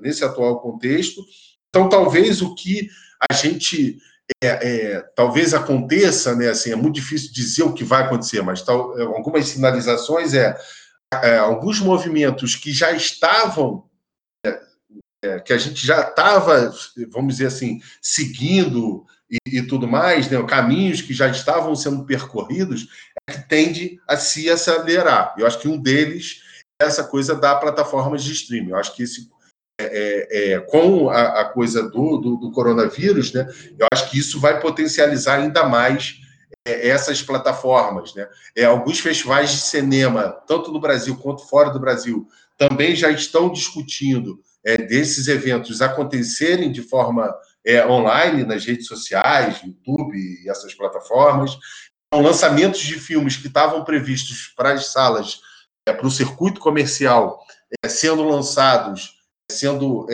[0.00, 1.22] nesse atual contexto.
[1.68, 2.88] Então, talvez o que
[3.30, 3.98] a gente
[4.42, 6.48] é, é, talvez aconteça, né?
[6.48, 10.56] Assim, é muito difícil dizer o que vai acontecer, mas tal, algumas sinalizações é
[11.22, 13.88] é, alguns movimentos que já estavam,
[14.44, 14.60] é,
[15.24, 16.72] é, que a gente já estava,
[17.10, 22.88] vamos dizer assim, seguindo e, e, tudo mais, né, caminhos que já estavam sendo percorridos,
[23.28, 25.34] é que tende a se acelerar.
[25.38, 26.42] Eu acho que um deles
[26.80, 28.70] é essa coisa da plataforma de streaming.
[28.70, 29.30] Eu acho que esse,
[29.80, 33.46] é, é, com a, a coisa do, do, do, coronavírus, né,
[33.78, 36.20] eu acho que isso vai potencializar ainda mais
[36.64, 38.14] é, essas plataformas.
[38.14, 38.28] Né?
[38.56, 43.50] É, alguns festivais de cinema, tanto no Brasil quanto fora do Brasil, também já estão
[43.50, 47.34] discutindo é, desses eventos acontecerem de forma
[47.66, 51.58] é, online, nas redes sociais, YouTube e essas plataformas.
[52.06, 55.40] Então, lançamentos de filmes que estavam previstos para as salas,
[55.86, 57.44] é, para o circuito comercial,
[57.84, 59.14] é, sendo lançados
[59.50, 60.06] sendo,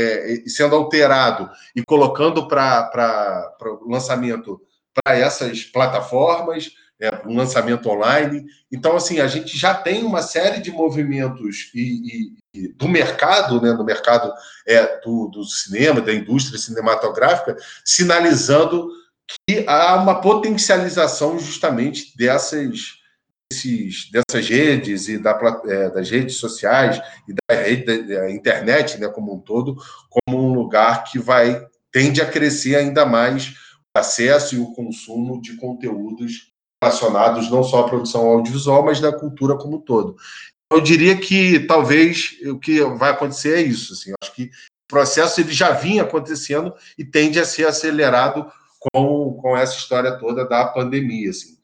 [0.46, 4.60] sendo alterado e colocando para o lançamento
[4.94, 6.70] para essas plataformas,
[7.00, 8.44] é, um lançamento online.
[8.70, 13.60] Então, assim, a gente já tem uma série de movimentos e, e, e do mercado,
[13.60, 14.32] né, no mercado
[14.66, 18.90] é, do, do cinema, da indústria cinematográfica, sinalizando
[19.46, 22.99] que há uma potencialização justamente dessas,
[23.50, 29.34] desses, dessas redes e da, é, das redes sociais e da da internet, né, como
[29.34, 29.76] um todo,
[30.08, 33.54] como um lugar que vai tende a crescer ainda mais
[33.96, 39.56] acesso e o consumo de conteúdos relacionados não só à produção audiovisual, mas da cultura
[39.56, 40.16] como um todo.
[40.72, 43.92] Eu diria que talvez o que vai acontecer é isso.
[43.92, 49.34] Assim, acho que o processo ele já vinha acontecendo e tende a ser acelerado com,
[49.34, 51.30] com essa história toda da pandemia.
[51.30, 51.58] Assim.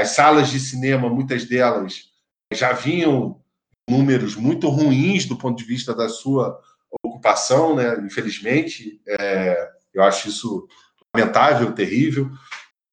[0.00, 2.04] As salas de cinema, muitas delas,
[2.52, 3.40] já vinham
[3.88, 6.60] números muito ruins do ponto de vista da sua
[7.02, 7.96] ocupação, né?
[8.04, 9.00] infelizmente.
[9.06, 10.68] É, eu acho isso
[11.14, 12.30] lamentável, terrível,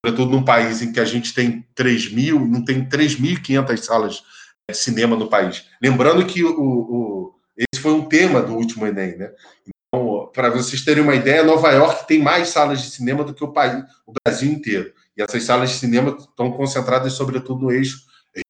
[0.03, 4.23] sobretudo num país em que a gente tem 3 mil, não tem 3.500 salas
[4.69, 5.65] de cinema no país.
[5.81, 9.31] Lembrando que o, o, esse foi um tema do último Enem, né?
[9.67, 13.43] Então, para vocês terem uma ideia, Nova York tem mais salas de cinema do que
[13.43, 14.91] o país, o Brasil inteiro.
[15.17, 18.05] E essas salas de cinema estão concentradas, sobretudo, no eixo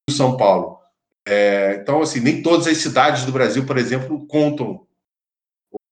[0.10, 0.80] Rio-São Paulo.
[1.28, 4.86] É, então, assim, nem todas as cidades do Brasil, por exemplo, contam.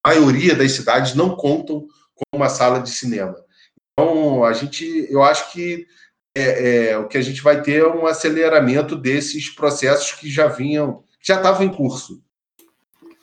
[0.05, 3.35] A maioria das cidades não contam com uma sala de cinema.
[3.91, 5.87] Então, a gente, eu acho que
[6.35, 10.47] é, é, o que a gente vai ter é um aceleramento desses processos que já
[10.47, 12.22] vinham, que já estavam em curso.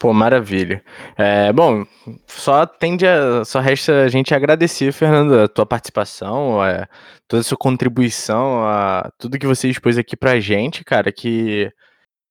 [0.01, 0.83] Pô, maravilha.
[1.15, 1.85] É, bom,
[2.27, 6.89] só tende a, só resta a gente agradecer, Fernando, a tua participação, a,
[7.29, 11.71] toda a sua contribuição, a tudo que você expôs aqui pra gente, cara, que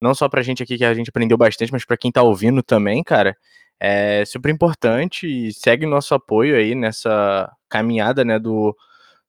[0.01, 2.63] não só pra gente aqui que a gente aprendeu bastante, mas pra quem tá ouvindo
[2.63, 3.37] também, cara,
[3.79, 8.75] é super importante e segue nosso apoio aí nessa caminhada né, do,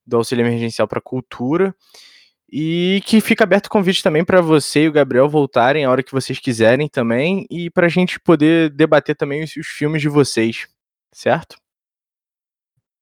[0.07, 1.75] do auxílio emergencial para a cultura.
[2.53, 6.03] E que fica aberto o convite também para você e o Gabriel voltarem a hora
[6.03, 10.09] que vocês quiserem também e para a gente poder debater também os, os filmes de
[10.09, 10.67] vocês,
[11.13, 11.57] certo?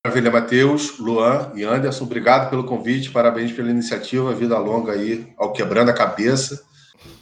[0.05, 5.53] Maravilha, Matheus, Luan e Anderson, obrigado pelo convite, parabéns pela iniciativa, vida longa aí, ao
[5.53, 6.65] Quebrando a Cabeça.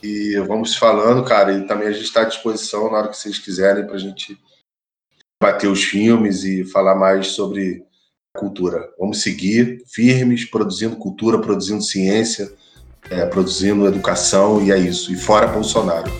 [0.02, 3.38] E vamos falando, cara, e também a gente está à disposição na hora que vocês
[3.38, 4.38] quiserem para a gente
[5.40, 7.84] bater os filmes e falar mais sobre
[8.36, 8.88] cultura.
[8.98, 12.50] Vamos seguir firmes, produzindo cultura, produzindo ciência,
[13.10, 15.12] é, produzindo educação, e é isso.
[15.12, 16.10] E fora Bolsonaro.